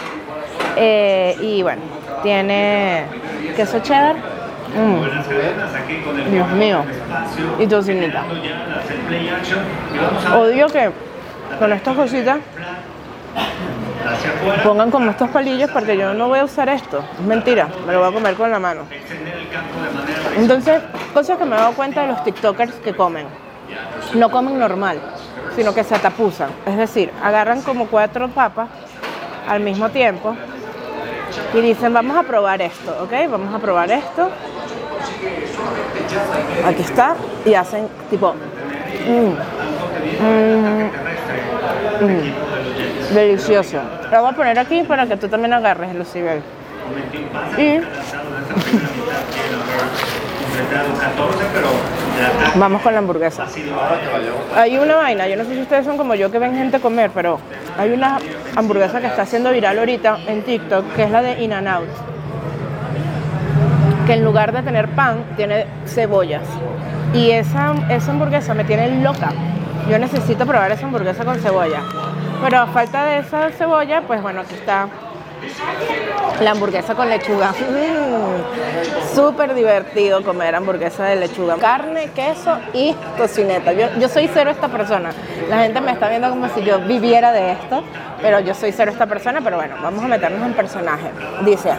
Eh, 0.77 1.37
y 1.41 1.63
bueno, 1.63 1.83
tiene 2.23 3.05
queso 3.57 3.81
cheddar. 3.81 4.32
Mm. 4.75 6.31
Dios 6.33 6.49
mío. 6.53 6.85
Y 7.59 7.67
tocinita. 7.67 8.25
Odio 10.37 10.67
que 10.69 10.91
con 11.59 11.73
estas 11.73 11.97
cositas 11.97 12.39
pongan 14.63 14.91
como 14.91 15.11
estos 15.11 15.31
palillos 15.31 15.71
porque 15.71 15.97
yo 15.97 16.15
no 16.15 16.29
voy 16.29 16.39
a 16.39 16.45
usar 16.45 16.69
esto. 16.69 17.05
Es 17.19 17.27
mentira, 17.27 17.69
me 17.87 17.93
lo 17.93 18.01
voy 18.01 18.11
a 18.11 18.13
comer 18.13 18.35
con 18.35 18.51
la 18.51 18.59
mano. 18.59 18.83
Entonces, 20.37 20.81
cosas 21.13 21.39
que 21.39 21.45
me 21.45 21.57
he 21.57 21.59
dado 21.59 21.73
cuenta 21.73 22.03
de 22.03 22.09
los 22.09 22.25
TikTokers 22.25 22.75
que 22.77 22.95
comen. 22.95 23.27
No 24.15 24.31
comen 24.31 24.59
normal, 24.59 24.99
sino 25.55 25.75
que 25.75 25.85
se 25.85 25.95
atapuzan. 25.95 26.51
Es 26.67 26.77
decir, 26.77 27.11
agarran 27.23 27.63
como 27.63 27.87
cuatro 27.87 28.29
papas 28.29 28.69
al 29.49 29.61
mismo 29.61 29.89
tiempo 29.91 30.37
y 31.55 31.61
dicen, 31.61 31.93
vamos 31.93 32.17
a 32.17 32.23
probar 32.23 32.61
esto, 32.63 32.97
¿ok? 33.03 33.31
Vamos 33.31 33.55
a 33.55 33.59
probar 33.59 33.91
esto. 33.91 34.31
Aquí 36.65 36.83
está. 36.83 37.15
Y 37.45 37.55
hacen 37.55 37.89
tipo... 38.11 38.35
mm, 39.09 39.35
mm, 40.25 40.91
mm. 42.01 43.15
Delicioso. 43.15 43.79
Lo 44.11 44.23
voy 44.23 44.31
a 44.31 44.37
poner 44.37 44.59
aquí 44.59 44.83
para 44.83 45.07
que 45.07 45.17
tú 45.17 45.29
también 45.29 45.53
agarres, 45.53 45.95
Lucibel. 45.95 46.43
Y 47.59 47.81
vamos 52.57 52.83
con 52.83 52.93
la 52.93 52.99
hamburguesa. 52.99 53.47
Hay 54.55 54.79
una 54.79 54.97
vaina, 54.97 55.29
yo 55.29 55.37
no 55.37 55.45
sé 55.45 55.55
si 55.55 55.61
ustedes 55.61 55.85
son 55.85 55.97
como 55.97 56.15
yo 56.15 56.31
que 56.31 56.39
ven 56.39 56.55
gente 56.55 56.81
comer, 56.81 57.11
pero 57.15 57.39
hay 57.79 57.91
una 57.93 58.19
hamburguesa 58.57 59.01
que 59.01 59.07
está 59.07 59.23
haciendo 59.23 59.51
viral 59.51 59.79
ahorita 59.79 60.19
en 60.27 60.43
TikTok, 60.43 60.95
que 60.95 61.05
es 61.05 61.11
la 61.11 61.23
de 61.23 61.43
In 61.43 61.53
and 61.53 61.69
Out. 61.69 62.12
Que 64.07 64.15
en 64.15 64.25
lugar 64.25 64.53
de 64.53 64.63
tener 64.63 64.89
pan, 64.89 65.25
tiene 65.37 65.67
cebollas. 65.87 66.43
Y 67.15 67.31
esa, 67.31 67.75
esa 67.89 68.11
hamburguesa 68.11 68.55
me 68.55 68.65
tiene 68.65 69.03
loca. 69.03 69.31
Yo 69.89 69.99
necesito 69.99 70.47
probar 70.47 70.73
esa 70.73 70.87
hamburguesa 70.87 71.25
con 71.25 71.39
cebolla. 71.39 71.81
Pero 72.43 72.59
a 72.59 72.67
falta 72.67 73.05
de 73.07 73.19
esa 73.19 73.51
cebolla, 73.51 74.03
pues 74.03 74.21
bueno, 74.23 74.41
aquí 74.41 74.55
está 74.55 74.89
la 76.41 76.51
hamburguesa 76.53 76.95
con 76.95 77.09
lechuga. 77.09 77.51
Mm, 77.51 79.15
Súper 79.15 79.55
divertido 79.55 80.23
comer 80.25 80.55
hamburguesa 80.55 81.05
de 81.05 81.17
lechuga. 81.17 81.57
Carne, 81.57 82.11
queso 82.15 82.59
y 82.73 82.95
tocineta. 83.17 83.73
Yo, 83.73 83.87
yo 84.01 84.09
soy 84.09 84.29
cero 84.33 84.51
esta 84.51 84.69
persona. 84.69 85.11
La 85.49 85.61
gente 85.61 85.81
me 85.81 85.93
está 85.93 86.09
viendo 86.09 86.29
como 86.31 86.49
si 86.49 86.63
yo 86.63 86.81
viviera 86.81 87.31
de 87.33 87.53
esto, 87.53 87.85
pero 88.21 88.41
yo 88.41 88.55
soy 88.55 88.73
cero 88.73 88.91
esta 88.91 89.07
persona. 89.07 89.41
Pero 89.43 89.57
bueno, 89.57 89.77
vamos 89.83 90.03
a 90.03 90.09
meternos 90.09 90.45
en 90.45 90.55
personaje. 90.55 91.11
Dice. 91.45 91.71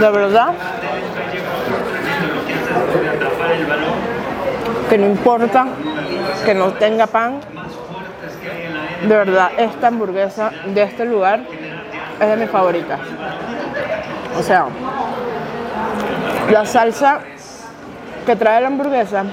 De 0.00 0.10
verdad 0.10 0.52
que 4.90 4.98
no 4.98 5.06
importa 5.06 5.66
que 6.44 6.54
no 6.54 6.72
tenga 6.72 7.06
pan. 7.06 7.40
De 9.02 9.16
verdad, 9.16 9.50
esta 9.58 9.88
hamburguesa 9.88 10.50
de 10.66 10.82
este 10.82 11.04
lugar 11.04 11.40
es 12.20 12.28
de 12.28 12.36
mis 12.36 12.50
favoritas. 12.50 12.98
O 14.38 14.42
sea, 14.42 14.66
la 16.50 16.66
salsa 16.66 17.20
que 18.24 18.34
trae 18.34 18.60
la 18.60 18.66
hamburguesa 18.66 19.24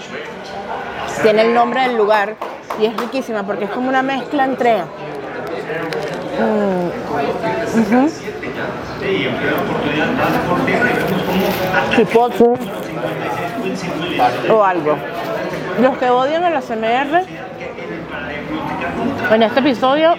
tiene 1.24 1.42
el 1.44 1.54
nombre 1.54 1.82
del 1.82 1.98
lugar 1.98 2.36
y 2.80 2.86
es 2.86 2.98
riquísima 2.98 3.44
porque 3.44 3.66
es 3.66 3.72
como 3.72 3.90
una 3.90 4.02
mezcla 4.02 4.46
entre 4.46 4.84
mm, 6.40 6.88
o 14.52 14.64
algo. 14.64 14.98
Los 15.82 15.98
que 15.98 16.10
odian 16.10 16.44
a 16.44 16.50
la 16.50 16.62
en 19.32 19.44
este 19.44 19.60
episodio, 19.60 20.16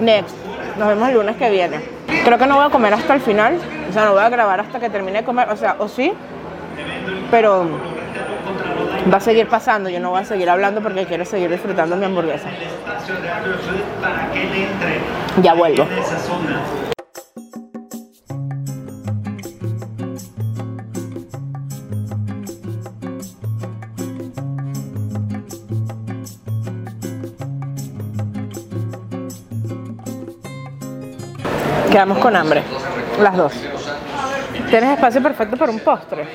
next. 0.00 0.34
Nos 0.78 0.88
vemos 0.88 1.08
el 1.08 1.14
lunes 1.14 1.36
que 1.36 1.50
viene. 1.50 1.80
Creo 2.24 2.38
que 2.38 2.46
no 2.46 2.56
voy 2.56 2.66
a 2.66 2.70
comer 2.70 2.94
hasta 2.94 3.14
el 3.14 3.20
final, 3.20 3.58
o 3.88 3.92
sea, 3.92 4.04
no 4.04 4.12
voy 4.12 4.22
a 4.22 4.28
grabar 4.28 4.60
hasta 4.60 4.78
que 4.78 4.90
termine 4.90 5.18
de 5.18 5.24
comer, 5.24 5.48
o 5.50 5.56
sea, 5.56 5.76
o 5.78 5.88
sí, 5.88 6.12
pero 7.30 7.66
va 9.12 9.18
a 9.18 9.20
seguir 9.20 9.46
pasando, 9.48 9.88
yo 9.88 10.00
no 10.00 10.10
voy 10.10 10.20
a 10.20 10.24
seguir 10.24 10.50
hablando 10.50 10.80
porque 10.80 11.04
quiero 11.06 11.24
seguir 11.24 11.50
disfrutando 11.50 11.96
mi 11.96 12.04
hamburguesa. 12.04 12.48
Ya 15.42 15.54
vuelvo. 15.54 15.86
Quedamos 31.90 32.18
con 32.18 32.36
hambre, 32.36 32.62
las 33.22 33.36
dos. 33.36 33.52
¿Tienes 34.68 34.90
espacio 34.90 35.22
perfecto 35.22 35.56
para 35.56 35.70
un 35.70 35.78
postre? 35.78 36.26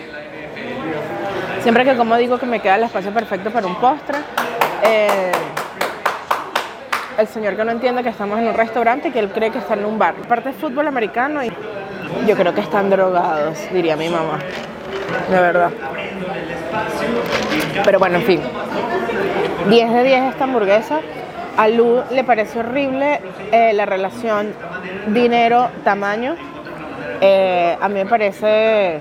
Siempre 1.62 1.86
que 1.86 1.96
como 1.96 2.18
digo 2.18 2.40
que 2.40 2.48
me 2.48 2.60
queda 2.60 2.76
el 2.76 2.84
espacio 2.84 3.12
perfecto 3.12 3.52
para 3.52 3.68
un 3.68 3.76
postre, 3.76 4.18
eh, 4.84 5.32
el 7.20 7.28
señor 7.28 7.56
que 7.56 7.64
no 7.64 7.72
entiende 7.72 8.02
que 8.02 8.10
estamos 8.10 8.40
en 8.40 8.48
un 8.48 8.54
restaurante 8.56 9.10
y 9.10 9.12
que 9.12 9.20
él 9.20 9.30
cree 9.30 9.52
que 9.52 9.60
está 9.60 9.76
en 9.76 9.86
un 9.86 10.00
bar. 10.00 10.16
Parte 10.28 10.50
de 10.50 10.56
fútbol 10.56 10.88
americano 10.88 11.44
y 11.44 11.52
yo 12.26 12.36
creo 12.36 12.54
que 12.54 12.62
están 12.62 12.90
drogados, 12.90 13.60
diría 13.72 13.96
mi 13.96 14.10
mamá. 14.10 14.40
De 15.30 15.40
verdad. 15.40 15.70
Pero 17.84 18.00
bueno, 18.00 18.18
en 18.18 18.24
fin. 18.24 18.42
10 19.70 19.94
de 19.94 20.04
10 20.04 20.24
esta 20.32 20.46
hamburguesa. 20.46 21.00
A 21.58 21.68
Lu 21.68 22.02
le 22.10 22.24
parece 22.24 22.60
horrible 22.60 23.22
eh, 23.52 23.74
la 23.74 23.86
relación 23.86 24.54
dinero-tamaño. 25.08 26.36
Eh, 27.20 27.78
a 27.80 27.88
mí 27.88 27.96
me 27.96 28.06
parece 28.08 29.00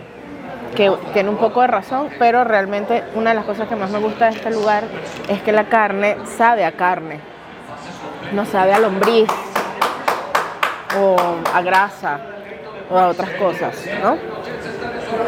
que 0.75 0.91
tiene 1.13 1.29
un 1.29 1.37
poco 1.37 1.61
de 1.63 1.67
razón, 1.67 2.09
pero 2.19 2.45
realmente 2.45 3.05
una 3.15 3.31
de 3.31 3.37
las 3.37 3.45
cosas 3.45 3.69
que 3.69 3.77
más 3.77 3.91
me 3.91 3.99
gusta 3.99 4.27
de 4.27 4.37
este 4.37 4.51
lugar 4.51 4.85
es 5.29 5.41
que 5.43 5.53
la 5.53 5.65
carne 5.65 6.17
sabe 6.37 6.65
a 6.65 6.73
carne, 6.73 7.21
no 8.33 8.45
sabe 8.45 8.73
a 8.73 8.79
lombriz 8.79 9.29
o 10.99 11.17
a 11.53 11.63
grasa 11.63 12.21
o 12.91 12.99
a 12.99 13.09
otras 13.09 13.31
cosas, 13.31 13.75
¿no? 14.03 14.17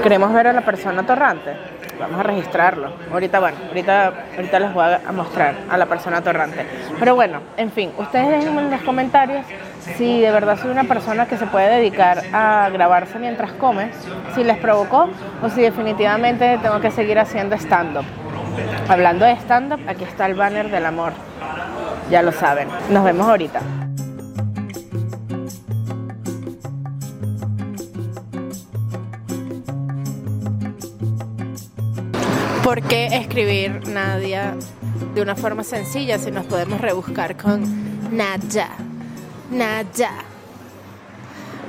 Queremos 0.03 0.33
ver 0.33 0.49
a 0.49 0.53
la 0.53 0.63
persona 0.63 1.05
torrante, 1.05 1.57
vamos 1.99 2.21
a 2.21 2.23
registrarlo. 2.23 2.93
Ahorita, 3.13 3.41
bueno, 3.41 3.57
ahorita, 3.69 4.13
ahorita 4.37 4.59
les 4.61 4.73
voy 4.73 4.85
a 4.85 5.13
mostrar 5.13 5.55
a 5.69 5.77
la 5.77 5.87
persona 5.87 6.21
torrante. 6.21 6.67
Pero 6.99 7.15
bueno, 7.15 7.41
en 7.57 7.71
fin, 7.71 7.93
ustedes 7.99 8.29
déjenme 8.29 8.63
en 8.63 8.71
los 8.71 8.83
comentarios 8.83 9.45
si 9.97 10.21
de 10.21 10.31
verdad 10.31 10.59
soy 10.61 10.71
una 10.71 10.85
persona 10.85 11.27
que 11.27 11.37
se 11.37 11.47
puede 11.47 11.68
dedicar 11.77 12.23
a 12.33 12.68
grabarse 12.71 13.18
mientras 13.18 13.53
come, 13.53 13.90
si 14.35 14.45
les 14.45 14.59
provocó 14.59 15.09
o 15.42 15.49
si 15.49 15.62
definitivamente 15.62 16.59
tengo 16.62 16.81
que 16.81 16.90
seguir 16.90 17.18
haciendo 17.18 17.57
stand-up. 17.57 18.05
Hablando 18.88 19.25
de 19.25 19.33
stand-up, 19.33 19.81
aquí 19.88 20.05
está 20.05 20.27
el 20.27 20.35
banner 20.35 20.71
del 20.71 20.87
amor. 20.87 21.12
Ya 22.11 22.23
lo 22.23 22.33
saben. 22.33 22.68
Nos 22.90 23.05
vemos 23.05 23.27
ahorita. 23.27 23.61
¿Por 32.62 32.83
qué 32.83 33.07
escribir 33.07 33.88
Nadia 33.88 34.55
de 35.14 35.21
una 35.21 35.35
forma 35.35 35.64
sencilla 35.64 36.18
si 36.18 36.31
nos 36.31 36.47
podemos 36.47 36.81
rebuscar 36.81 37.37
con 37.37 37.62
Nadia? 38.16 38.71
Nadia. 39.53 40.11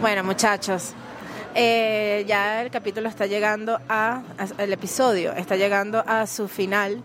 Bueno, 0.01 0.23
muchachos, 0.23 0.93
eh, 1.53 2.23
ya 2.27 2.61
el 2.61 2.71
capítulo 2.71 3.09
está 3.09 3.25
llegando 3.25 3.77
a, 3.89 4.21
a- 4.37 4.63
el 4.63 4.71
episodio 4.73 5.33
está 5.33 5.55
llegando 5.57 6.03
a 6.07 6.25
su 6.27 6.47
final. 6.47 7.01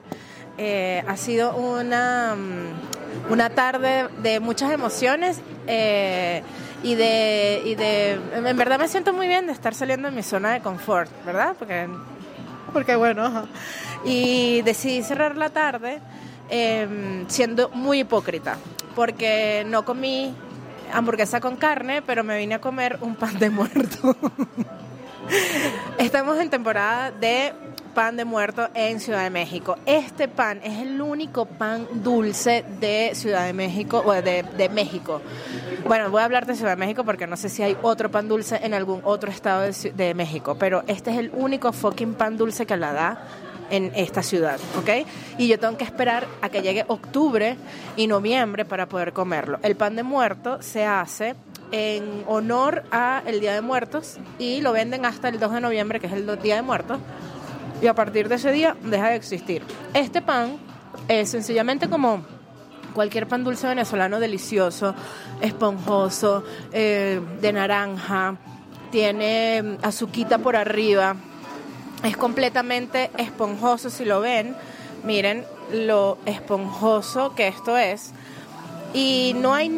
Eh, 0.57 1.03
ha 1.07 1.17
sido 1.17 1.55
una, 1.57 2.35
mm, 2.37 3.33
una 3.33 3.51
tarde 3.51 4.09
de 4.23 4.41
muchas 4.41 4.71
emociones 4.73 5.41
eh, 5.67 6.43
y 6.83 6.95
de, 6.95 7.63
y 7.65 7.75
de, 7.75 8.13
en 8.35 8.57
verdad 8.57 8.79
me 8.79 8.89
siento 8.89 9.13
muy 9.13 9.27
bien 9.29 9.47
de 9.47 9.53
estar 9.53 9.75
saliendo 9.75 10.09
de 10.11 10.15
mi 10.17 10.23
zona 10.23 10.53
de 10.53 10.61
confort, 10.61 11.11
¿verdad? 11.27 11.55
Porque, 11.59 11.89
porque 12.73 12.95
bueno, 12.97 13.49
y 14.05 14.63
decidí 14.63 15.03
cerrar 15.03 15.37
la 15.37 15.51
tarde 15.51 16.01
eh, 16.51 17.25
siendo 17.29 17.69
muy 17.71 18.01
hipócrita, 18.01 18.57
porque 18.97 19.65
no 19.67 19.85
comí 19.85 20.35
hamburguesa 20.93 21.41
con 21.41 21.57
carne, 21.57 22.03
pero 22.03 22.25
me 22.25 22.39
vine 22.39 22.55
a 22.57 22.61
comer 22.61 22.99
un 23.01 23.15
pan 23.17 23.39
de 23.39 23.51
muerto. 23.51 24.17
Estamos 25.99 26.39
en 26.39 26.51
temporada 26.51 27.11
de 27.11 27.53
pan 27.95 28.17
de 28.17 28.25
muerto 28.25 28.69
en 28.75 29.01
Ciudad 29.01 29.25
de 29.25 29.31
México. 29.31 29.77
Este 29.85 30.29
pan 30.29 30.61
es 30.63 30.79
el 30.79 31.01
único 31.01 31.47
pan 31.47 31.87
dulce 31.95 32.65
de 32.81 33.11
Ciudad 33.15 33.45
de 33.45 33.53
México, 33.53 34.03
o 34.07 34.13
de, 34.13 34.45
de 34.57 34.69
México. 34.69 35.21
Bueno, 35.87 36.11
voy 36.11 36.23
a 36.23 36.25
hablar 36.25 36.47
de 36.47 36.55
Ciudad 36.55 36.73
de 36.73 36.77
México 36.77 37.05
porque 37.05 37.27
no 37.27 37.37
sé 37.37 37.49
si 37.49 37.63
hay 37.63 37.77
otro 37.83 38.11
pan 38.11 38.29
dulce 38.29 38.61
en 38.63 38.73
algún 38.73 39.01
otro 39.05 39.31
estado 39.31 39.63
de, 39.63 39.93
de 39.93 40.15
México, 40.15 40.57
pero 40.59 40.85
este 40.87 41.11
es 41.11 41.19
el 41.19 41.31
único 41.35 41.73
fucking 41.73 42.15
pan 42.15 42.37
dulce 42.37 42.67
que 42.67 42.77
la 42.77 42.93
da 42.93 43.23
en 43.71 43.93
esta 43.95 44.23
ciudad, 44.23 44.59
¿ok? 44.79 45.07
Y 45.39 45.49
yo 45.49 45.59
tengo 45.59 45.77
que 45.77 45.85
esperar 45.85 46.27
a 46.43 46.49
que 46.49 46.63
llegue 46.63 46.85
octubre 46.89 47.57
y 47.97 48.07
noviembre 48.07 48.65
para 48.65 48.89
poder 48.89 49.13
comerlo. 49.13 49.59
El 49.63 49.77
pan 49.77 49.97
de 49.97 50.03
muerto 50.03 50.63
se 50.63 50.85
hace 50.85 51.35
en 51.71 52.25
honor 52.27 52.85
a 52.91 53.23
el 53.27 53.41
Día 53.41 53.55
de 53.55 53.61
Muertos 53.61 54.19
y 54.39 54.61
lo 54.61 54.73
venden 54.73 55.05
hasta 55.05 55.29
el 55.29 55.39
2 55.39 55.53
de 55.53 55.61
noviembre, 55.61 56.01
que 56.01 56.07
es 56.07 56.13
el 56.13 56.39
Día 56.41 56.57
de 56.57 56.63
Muertos, 56.63 56.99
y 57.83 57.87
a 57.87 57.95
partir 57.95 58.29
de 58.29 58.37
ese 58.37 58.53
día 58.53 58.77
deja 58.83 59.11
de 59.11 59.17
existir. 59.17 59.63
Este 59.95 60.23
pan 60.23 60.57
es 61.09 61.29
sencillamente 61.31 61.89
como 61.89 62.25
cualquier 62.95 63.29
pan 63.29 63.45
dulce 63.45 63.67
venezolano 63.67 64.19
delicioso, 64.19 64.95
esponjoso, 65.41 66.43
eh, 66.73 67.21
de 67.41 67.53
naranja, 67.53 68.37
tiene 68.91 69.63
mm, 69.63 69.85
azuquita 69.85 70.39
por 70.39 70.57
arriba, 70.57 71.15
es 72.03 72.17
completamente 72.17 73.11
esponjoso 73.19 73.91
si 73.91 74.05
lo 74.05 74.21
ven. 74.21 74.55
Miren 75.05 75.45
lo 75.73 76.19
esponjoso 76.27 77.35
que 77.35 77.49
esto 77.49 77.77
es. 77.77 78.13
Y 78.95 79.35
no 79.37 79.55
hay 79.55 79.69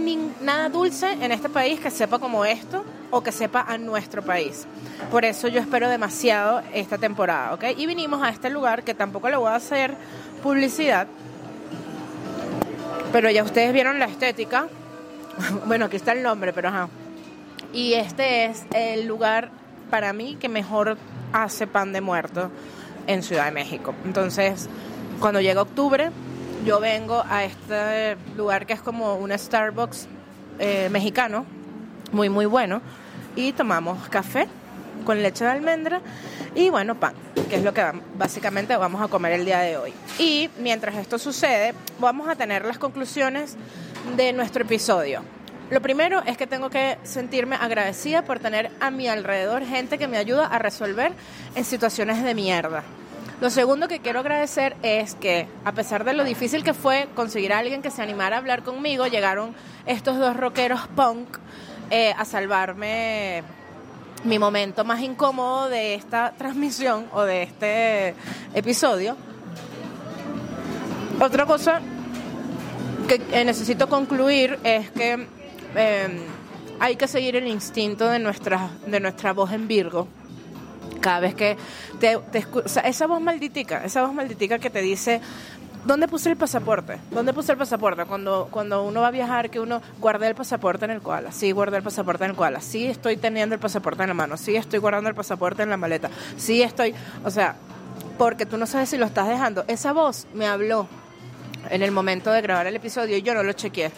nada 0.40 0.68
dulce 0.68 1.12
en 1.12 1.32
este 1.32 1.48
país 1.48 1.80
que 1.80 1.90
sepa 1.90 2.18
como 2.18 2.44
esto 2.44 2.84
o 3.10 3.22
que 3.22 3.32
sepa 3.32 3.64
a 3.66 3.76
nuestro 3.76 4.22
país. 4.22 4.66
Por 5.10 5.24
eso 5.24 5.48
yo 5.48 5.60
espero 5.60 5.88
demasiado 5.88 6.62
esta 6.72 6.96
temporada, 6.96 7.54
¿ok? 7.54 7.64
Y 7.76 7.86
vinimos 7.86 8.22
a 8.22 8.28
este 8.28 8.50
lugar 8.50 8.84
que 8.84 8.94
tampoco 8.94 9.28
le 9.28 9.36
voy 9.36 9.48
a 9.48 9.56
hacer 9.56 9.96
publicidad, 10.42 11.08
pero 13.12 13.30
ya 13.30 13.42
ustedes 13.42 13.72
vieron 13.72 13.98
la 13.98 14.04
estética. 14.04 14.68
bueno, 15.66 15.86
aquí 15.86 15.96
está 15.96 16.12
el 16.12 16.22
nombre, 16.22 16.52
pero 16.52 16.68
ajá. 16.68 16.88
Y 17.72 17.94
este 17.94 18.46
es 18.46 18.64
el 18.72 19.06
lugar 19.06 19.50
para 19.90 20.12
mí 20.12 20.36
que 20.38 20.48
mejor 20.48 20.96
hace 21.32 21.66
pan 21.66 21.92
de 21.92 22.00
muerto 22.00 22.50
en 23.06 23.22
Ciudad 23.22 23.46
de 23.46 23.52
México. 23.52 23.94
Entonces, 24.04 24.68
cuando 25.18 25.40
llega 25.40 25.62
octubre, 25.62 26.10
yo 26.64 26.80
vengo 26.80 27.24
a 27.28 27.44
este 27.44 28.16
lugar 28.36 28.66
que 28.66 28.74
es 28.74 28.80
como 28.80 29.16
un 29.16 29.36
Starbucks 29.36 30.08
eh, 30.58 30.88
mexicano, 30.90 31.46
muy, 32.12 32.28
muy 32.28 32.46
bueno, 32.46 32.82
y 33.36 33.52
tomamos 33.52 34.08
café 34.08 34.46
con 35.04 35.22
leche 35.22 35.44
de 35.44 35.50
almendra 35.50 36.00
y 36.54 36.68
bueno, 36.68 36.96
pan, 36.96 37.14
que 37.48 37.56
es 37.56 37.62
lo 37.62 37.72
que 37.72 37.84
básicamente 38.16 38.76
vamos 38.76 39.00
a 39.00 39.08
comer 39.08 39.32
el 39.32 39.44
día 39.44 39.60
de 39.60 39.76
hoy. 39.76 39.94
Y 40.18 40.50
mientras 40.58 40.96
esto 40.96 41.18
sucede, 41.18 41.74
vamos 41.98 42.28
a 42.28 42.34
tener 42.34 42.64
las 42.64 42.78
conclusiones 42.78 43.56
de 44.16 44.32
nuestro 44.32 44.64
episodio. 44.64 45.22
Lo 45.70 45.80
primero 45.80 46.20
es 46.26 46.36
que 46.36 46.48
tengo 46.48 46.68
que 46.68 46.98
sentirme 47.04 47.54
agradecida 47.54 48.22
por 48.22 48.40
tener 48.40 48.72
a 48.80 48.90
mi 48.90 49.06
alrededor 49.06 49.64
gente 49.64 49.98
que 49.98 50.08
me 50.08 50.18
ayuda 50.18 50.46
a 50.46 50.58
resolver 50.58 51.12
en 51.54 51.64
situaciones 51.64 52.24
de 52.24 52.34
mierda. 52.34 52.82
Lo 53.40 53.50
segundo 53.50 53.86
que 53.86 54.00
quiero 54.00 54.18
agradecer 54.18 54.76
es 54.82 55.14
que, 55.14 55.46
a 55.64 55.72
pesar 55.72 56.04
de 56.04 56.12
lo 56.12 56.24
difícil 56.24 56.64
que 56.64 56.74
fue 56.74 57.08
conseguir 57.14 57.52
a 57.52 57.58
alguien 57.58 57.82
que 57.82 57.92
se 57.92 58.02
animara 58.02 58.36
a 58.36 58.38
hablar 58.40 58.64
conmigo, 58.64 59.06
llegaron 59.06 59.54
estos 59.86 60.18
dos 60.18 60.36
rockeros 60.36 60.88
punk 60.88 61.38
eh, 61.90 62.12
a 62.18 62.24
salvarme 62.24 63.44
mi 64.24 64.38
momento 64.38 64.84
más 64.84 65.00
incómodo 65.00 65.68
de 65.68 65.94
esta 65.94 66.32
transmisión 66.36 67.06
o 67.12 67.22
de 67.22 67.44
este 67.44 68.14
episodio. 68.54 69.16
Otra 71.20 71.46
cosa 71.46 71.80
que 73.08 73.22
eh, 73.32 73.44
necesito 73.44 73.88
concluir 73.88 74.58
es 74.64 74.90
que 74.90 75.39
eh, 75.76 76.08
hay 76.78 76.96
que 76.96 77.06
seguir 77.06 77.36
el 77.36 77.46
instinto 77.46 78.08
de 78.08 78.18
nuestra, 78.18 78.70
de 78.86 79.00
nuestra 79.00 79.32
voz 79.32 79.52
en 79.52 79.68
Virgo. 79.68 80.08
Cada 81.00 81.20
vez 81.20 81.34
que 81.34 81.56
te, 81.98 82.18
te 82.32 82.44
esa 82.84 83.06
voz 83.06 83.20
malditica, 83.20 83.84
esa 83.84 84.02
voz 84.02 84.12
malditica 84.12 84.58
que 84.58 84.70
te 84.70 84.82
dice, 84.82 85.20
¿dónde 85.84 86.08
puse 86.08 86.30
el 86.30 86.36
pasaporte? 86.36 86.98
¿Dónde 87.10 87.32
puse 87.32 87.52
el 87.52 87.58
pasaporte? 87.58 88.04
Cuando, 88.04 88.48
cuando 88.50 88.82
uno 88.82 89.00
va 89.00 89.08
a 89.08 89.10
viajar, 89.10 89.50
que 89.50 89.60
uno 89.60 89.80
guarde 89.98 90.26
el 90.26 90.34
pasaporte 90.34 90.84
en 90.84 90.90
el 90.90 91.00
koala. 91.00 91.32
Sí, 91.32 91.52
guardé 91.52 91.78
el 91.78 91.82
pasaporte 91.82 92.24
en 92.24 92.30
el 92.30 92.36
koala. 92.36 92.60
Sí, 92.60 92.86
estoy 92.86 93.16
teniendo 93.16 93.54
el 93.54 93.60
pasaporte 93.60 94.02
en 94.02 94.08
la 94.08 94.14
mano. 94.14 94.36
Sí, 94.36 94.56
estoy 94.56 94.78
guardando 94.78 95.08
el 95.08 95.14
pasaporte 95.14 95.62
en 95.62 95.70
la 95.70 95.76
maleta. 95.76 96.10
Sí, 96.36 96.62
estoy, 96.62 96.94
o 97.24 97.30
sea, 97.30 97.56
porque 98.18 98.46
tú 98.46 98.56
no 98.58 98.66
sabes 98.66 98.88
si 98.90 98.98
lo 98.98 99.06
estás 99.06 99.28
dejando. 99.28 99.64
Esa 99.68 99.92
voz 99.92 100.26
me 100.34 100.46
habló 100.46 100.86
en 101.70 101.82
el 101.82 101.92
momento 101.92 102.30
de 102.32 102.42
grabar 102.42 102.66
el 102.66 102.76
episodio 102.76 103.16
y 103.16 103.22
yo 103.22 103.34
no 103.34 103.42
lo 103.42 103.52
chequeé. 103.52 103.92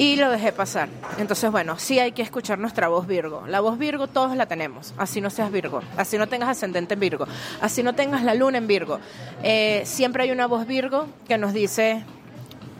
Y 0.00 0.16
lo 0.16 0.30
dejé 0.30 0.50
pasar. 0.50 0.88
Entonces, 1.18 1.50
bueno, 1.50 1.78
sí 1.78 1.98
hay 1.98 2.12
que 2.12 2.22
escuchar 2.22 2.58
nuestra 2.58 2.88
voz 2.88 3.06
Virgo. 3.06 3.46
La 3.46 3.60
voz 3.60 3.76
Virgo 3.76 4.06
todos 4.06 4.34
la 4.34 4.46
tenemos. 4.46 4.94
Así 4.96 5.20
no 5.20 5.28
seas 5.28 5.52
Virgo. 5.52 5.82
Así 5.98 6.16
no 6.16 6.26
tengas 6.26 6.48
ascendente 6.48 6.94
en 6.94 7.00
Virgo. 7.00 7.26
Así 7.60 7.82
no 7.82 7.94
tengas 7.94 8.24
la 8.24 8.32
luna 8.32 8.56
en 8.56 8.66
Virgo. 8.66 8.98
Eh, 9.42 9.82
siempre 9.84 10.22
hay 10.22 10.30
una 10.30 10.46
voz 10.46 10.66
Virgo 10.66 11.06
que 11.28 11.36
nos 11.36 11.52
dice, 11.52 12.02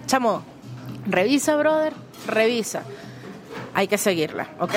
chamo, 0.07 0.43
revisa, 1.05 1.57
brother, 1.57 1.93
revisa. 2.27 2.85
Hay 3.75 3.87
que 3.87 3.99
seguirla, 3.99 4.49
¿ok? 4.59 4.77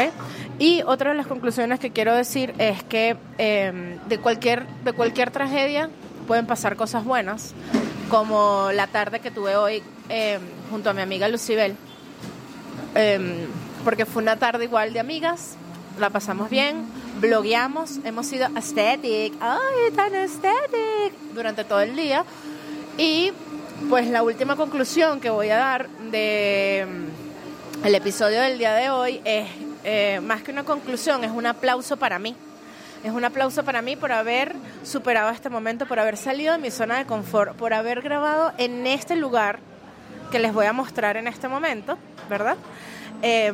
Y 0.59 0.81
otra 0.81 1.11
de 1.11 1.15
las 1.15 1.27
conclusiones 1.27 1.79
que 1.79 1.91
quiero 1.91 2.13
decir 2.13 2.53
es 2.57 2.83
que 2.83 3.15
eh, 3.37 3.99
de, 4.09 4.17
cualquier, 4.17 4.67
de 4.83 4.91
cualquier 4.91 5.31
tragedia 5.31 5.89
pueden 6.27 6.45
pasar 6.45 6.75
cosas 6.75 7.05
buenas, 7.05 7.53
como 8.09 8.69
la 8.73 8.87
tarde 8.87 9.21
que 9.21 9.31
tuve 9.31 9.55
hoy 9.55 9.81
eh, 10.09 10.39
junto 10.69 10.89
a 10.89 10.93
mi 10.93 11.01
amiga 11.01 11.29
Lucibel, 11.29 11.77
eh, 12.95 13.47
porque 13.83 14.05
fue 14.05 14.21
una 14.21 14.37
tarde 14.37 14.65
igual 14.65 14.93
de 14.93 14.99
amigas, 14.99 15.55
la 15.99 16.09
pasamos 16.09 16.49
bien, 16.49 16.85
blogueamos, 17.19 17.99
hemos 18.03 18.25
sido 18.25 18.47
aesthetic, 18.55 19.33
ay, 19.39 19.91
tan 19.95 20.13
aesthetic, 20.15 21.13
durante 21.33 21.63
todo 21.63 21.81
el 21.81 21.95
día. 21.95 22.25
Y 22.97 23.31
pues 23.89 24.07
la 24.07 24.23
última 24.23 24.55
conclusión 24.55 25.19
que 25.19 25.29
voy 25.29 25.49
a 25.49 25.57
dar 25.57 25.89
de 26.11 26.87
mm, 26.87 27.85
el 27.85 27.95
episodio 27.95 28.41
del 28.41 28.57
día 28.57 28.73
de 28.73 28.89
hoy 28.89 29.21
es, 29.25 29.47
eh, 29.83 30.19
más 30.23 30.43
que 30.43 30.51
una 30.51 30.63
conclusión, 30.63 31.23
es 31.23 31.31
un 31.31 31.45
aplauso 31.45 31.97
para 31.97 32.19
mí. 32.19 32.35
Es 33.03 33.11
un 33.11 33.25
aplauso 33.25 33.65
para 33.65 33.81
mí 33.81 33.97
por 33.97 34.13
haber 34.13 34.55
superado 34.83 35.29
este 35.29 35.49
momento, 35.49 35.85
por 35.85 35.99
haber 35.99 36.15
salido 36.15 36.53
de 36.53 36.59
mi 36.59 36.71
zona 36.71 36.97
de 36.97 37.05
confort, 37.05 37.53
por 37.57 37.73
haber 37.73 38.01
grabado 38.01 38.53
en 38.57 38.87
este 38.87 39.17
lugar 39.17 39.59
que 40.31 40.39
les 40.39 40.53
voy 40.53 40.65
a 40.65 40.73
mostrar 40.73 41.17
en 41.17 41.27
este 41.27 41.49
momento, 41.49 41.97
¿verdad? 42.29 42.57
Eh, 43.21 43.51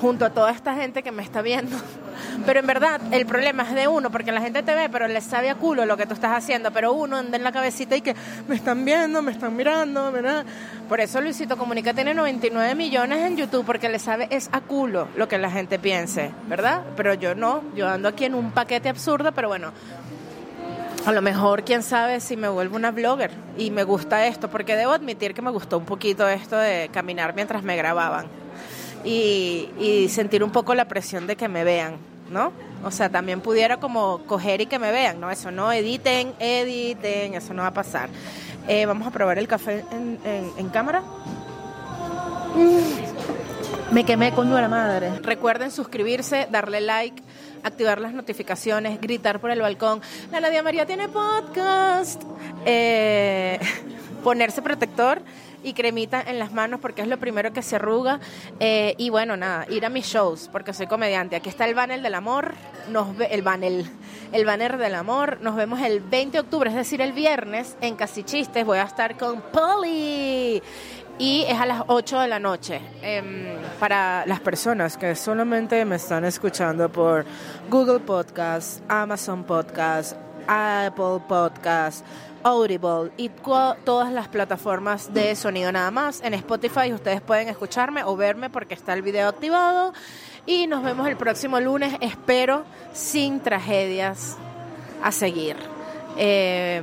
junto 0.00 0.26
a 0.26 0.30
toda 0.30 0.50
esta 0.50 0.74
gente 0.74 1.02
que 1.02 1.12
me 1.12 1.22
está 1.22 1.40
viendo. 1.40 1.76
Pero 2.46 2.60
en 2.60 2.66
verdad 2.66 3.00
el 3.10 3.26
problema 3.26 3.62
es 3.62 3.74
de 3.74 3.88
uno, 3.88 4.10
porque 4.10 4.32
la 4.32 4.40
gente 4.40 4.62
te 4.62 4.74
ve, 4.74 4.88
pero 4.88 5.08
les 5.08 5.24
sabe 5.24 5.50
a 5.50 5.54
culo 5.54 5.86
lo 5.86 5.96
que 5.96 6.06
tú 6.06 6.14
estás 6.14 6.36
haciendo, 6.36 6.72
pero 6.72 6.92
uno 6.92 7.16
anda 7.16 7.36
en 7.36 7.44
la 7.44 7.52
cabecita 7.52 7.96
y 7.96 8.00
que 8.00 8.14
me 8.48 8.56
están 8.56 8.84
viendo, 8.84 9.22
me 9.22 9.32
están 9.32 9.54
mirando, 9.56 10.10
¿verdad? 10.12 10.44
Por 10.88 11.00
eso 11.00 11.20
Luisito 11.20 11.56
Comunica 11.56 11.94
tiene 11.94 12.14
99 12.14 12.74
millones 12.74 13.18
en 13.24 13.36
YouTube, 13.36 13.64
porque 13.64 13.88
le 13.88 13.98
sabe 13.98 14.28
es 14.30 14.48
a 14.52 14.60
culo 14.60 15.08
lo 15.16 15.28
que 15.28 15.38
la 15.38 15.50
gente 15.50 15.78
piense, 15.78 16.30
¿verdad? 16.48 16.82
Pero 16.96 17.14
yo 17.14 17.34
no, 17.34 17.62
yo 17.74 17.88
ando 17.88 18.08
aquí 18.08 18.24
en 18.24 18.34
un 18.34 18.50
paquete 18.52 18.88
absurdo, 18.88 19.32
pero 19.32 19.48
bueno, 19.48 19.72
a 21.06 21.12
lo 21.12 21.22
mejor, 21.22 21.64
quién 21.64 21.82
sabe 21.82 22.20
si 22.20 22.36
me 22.36 22.48
vuelvo 22.48 22.76
una 22.76 22.90
blogger 22.90 23.30
y 23.56 23.70
me 23.70 23.84
gusta 23.84 24.26
esto, 24.26 24.48
porque 24.48 24.76
debo 24.76 24.92
admitir 24.92 25.34
que 25.34 25.42
me 25.42 25.50
gustó 25.50 25.78
un 25.78 25.84
poquito 25.84 26.28
esto 26.28 26.56
de 26.56 26.90
caminar 26.92 27.34
mientras 27.34 27.62
me 27.62 27.76
grababan 27.76 28.26
y, 29.04 30.08
sentir 30.10 30.42
un 30.42 30.50
poco 30.50 30.74
la 30.74 30.86
presión 30.86 31.26
de 31.26 31.36
que 31.36 31.48
me 31.48 31.64
vean, 31.64 31.96
¿no? 32.30 32.52
O 32.84 32.90
sea, 32.90 33.08
también 33.08 33.40
pudiera 33.40 33.78
como 33.78 34.20
coger 34.26 34.60
y 34.60 34.66
que 34.66 34.78
me 34.78 34.92
vean, 34.92 35.20
¿no? 35.20 35.30
Eso 35.30 35.50
no, 35.50 35.72
editen, 35.72 36.34
editen, 36.38 37.34
eso 37.34 37.54
no 37.54 37.62
va 37.62 37.68
a 37.68 37.74
pasar. 37.74 38.08
Eh, 38.68 38.86
vamos 38.86 39.06
a 39.06 39.10
probar 39.10 39.38
el 39.38 39.48
café 39.48 39.84
en, 39.90 40.68
cámara. 40.68 41.02
Me 43.90 44.04
quemé, 44.04 44.32
coño 44.34 44.54
de 44.54 44.60
la 44.60 44.68
madre. 44.68 45.18
Recuerden 45.22 45.70
suscribirse, 45.70 46.46
darle 46.50 46.82
like, 46.82 47.22
activar 47.62 48.02
las 48.02 48.12
notificaciones, 48.12 49.00
gritar 49.00 49.40
por 49.40 49.50
el 49.50 49.62
balcón. 49.62 50.02
La 50.30 50.40
Nadia 50.40 50.62
María 50.62 50.84
tiene 50.84 51.08
podcast. 51.08 52.22
Eh, 52.66 53.58
ponerse 54.22 54.60
protector 54.60 55.22
y 55.64 55.72
cremita 55.72 56.20
en 56.20 56.38
las 56.38 56.52
manos 56.52 56.80
porque 56.80 57.00
es 57.00 57.08
lo 57.08 57.16
primero 57.16 57.50
que 57.54 57.62
se 57.62 57.76
arruga. 57.76 58.20
Eh, 58.60 58.94
y 58.98 59.08
bueno, 59.08 59.38
nada, 59.38 59.64
ir 59.70 59.86
a 59.86 59.88
mis 59.88 60.04
shows 60.04 60.50
porque 60.52 60.74
soy 60.74 60.86
comediante. 60.86 61.36
Aquí 61.36 61.48
está 61.48 61.64
el 61.64 61.74
banner 61.74 62.02
del 62.02 62.14
amor, 62.14 62.52
nos 62.90 63.16
ve, 63.16 63.28
el 63.30 63.40
banner, 63.40 63.86
el 64.32 64.44
banner 64.44 64.76
del 64.76 64.96
amor. 64.96 65.38
Nos 65.40 65.56
vemos 65.56 65.80
el 65.80 66.00
20 66.00 66.32
de 66.32 66.40
octubre, 66.40 66.68
es 66.68 66.76
decir, 66.76 67.00
el 67.00 67.12
viernes 67.12 67.74
en 67.80 67.96
Casichistes. 67.96 68.66
Voy 68.66 68.78
a 68.78 68.82
estar 68.82 69.16
con 69.16 69.40
Polly 69.40 70.62
y 71.18 71.44
es 71.48 71.58
a 71.58 71.66
las 71.66 71.82
8 71.86 72.20
de 72.20 72.28
la 72.28 72.38
noche. 72.38 72.80
Em, 73.02 73.46
para 73.78 74.24
las 74.26 74.40
personas 74.40 74.96
que 74.96 75.14
solamente 75.14 75.84
me 75.84 75.96
están 75.96 76.24
escuchando 76.24 76.88
por 76.88 77.24
Google 77.68 78.00
Podcast, 78.00 78.80
Amazon 78.88 79.44
Podcast, 79.44 80.16
Apple 80.46 81.20
Podcast, 81.28 82.04
Audible 82.44 83.10
y 83.16 83.30
todas 83.84 84.12
las 84.12 84.28
plataformas 84.28 85.12
de 85.12 85.34
sonido 85.34 85.72
nada 85.72 85.90
más. 85.90 86.22
En 86.22 86.34
Spotify 86.34 86.92
ustedes 86.92 87.20
pueden 87.20 87.48
escucharme 87.48 88.04
o 88.04 88.16
verme 88.16 88.48
porque 88.48 88.74
está 88.74 88.94
el 88.94 89.02
video 89.02 89.28
activado. 89.28 89.92
Y 90.46 90.66
nos 90.66 90.82
vemos 90.82 91.06
el 91.08 91.16
próximo 91.16 91.60
lunes, 91.60 91.94
espero, 92.00 92.64
sin 92.94 93.40
tragedias 93.40 94.36
a 95.02 95.12
seguir. 95.12 95.56
Eh, 96.16 96.82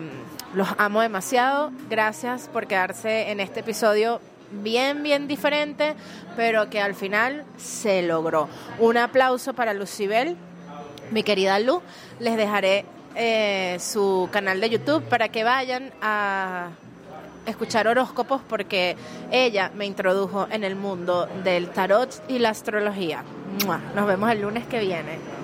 los 0.56 0.70
amo 0.78 1.02
demasiado. 1.02 1.72
Gracias 1.90 2.50
por 2.52 2.66
quedarse 2.66 3.30
en 3.32 3.40
este 3.40 3.60
episodio 3.60 4.22
bien, 4.52 5.04
bien 5.04 5.28
diferente, 5.28 5.96
pero 6.36 6.70
que 6.70 6.82
al 6.82 6.96
final 6.96 7.44
se 7.58 8.02
logró. 8.02 8.48
Un 8.80 8.98
aplauso 8.98 9.54
para 9.54 9.74
Lucibel, 9.74 10.38
mi 11.12 11.24
querida 11.24 11.60
Lu. 11.60 11.82
Les 12.20 12.38
dejaré 12.38 12.86
eh, 13.16 13.78
su 13.80 14.30
canal 14.32 14.62
de 14.62 14.70
YouTube 14.70 15.04
para 15.04 15.30
que 15.30 15.44
vayan 15.44 15.92
a 16.02 16.70
escuchar 17.46 17.88
horóscopos 17.88 18.42
porque 18.48 18.96
ella 19.32 19.72
me 19.76 19.86
introdujo 19.86 20.48
en 20.50 20.64
el 20.64 20.76
mundo 20.76 21.28
del 21.44 21.70
tarot 21.70 22.24
y 22.30 22.40
la 22.40 22.50
astrología. 22.50 23.24
Nos 23.94 24.08
vemos 24.08 24.32
el 24.32 24.42
lunes 24.42 24.66
que 24.66 24.80
viene. 24.80 25.35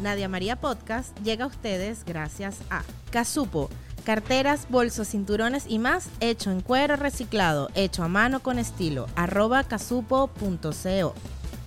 Nadia 0.00 0.28
María 0.28 0.56
Podcast 0.56 1.16
llega 1.20 1.44
a 1.44 1.48
ustedes 1.48 2.04
gracias 2.04 2.58
a 2.70 2.82
Casupo, 3.10 3.70
carteras, 4.04 4.66
bolsos, 4.68 5.08
cinturones 5.08 5.64
y 5.68 5.78
más 5.78 6.10
hecho 6.20 6.50
en 6.50 6.60
cuero 6.60 6.96
reciclado, 6.96 7.70
hecho 7.74 8.02
a 8.02 8.08
mano 8.08 8.40
con 8.40 8.58
estilo, 8.58 9.06
arroba 9.16 9.64
casupo.co. 9.64 11.14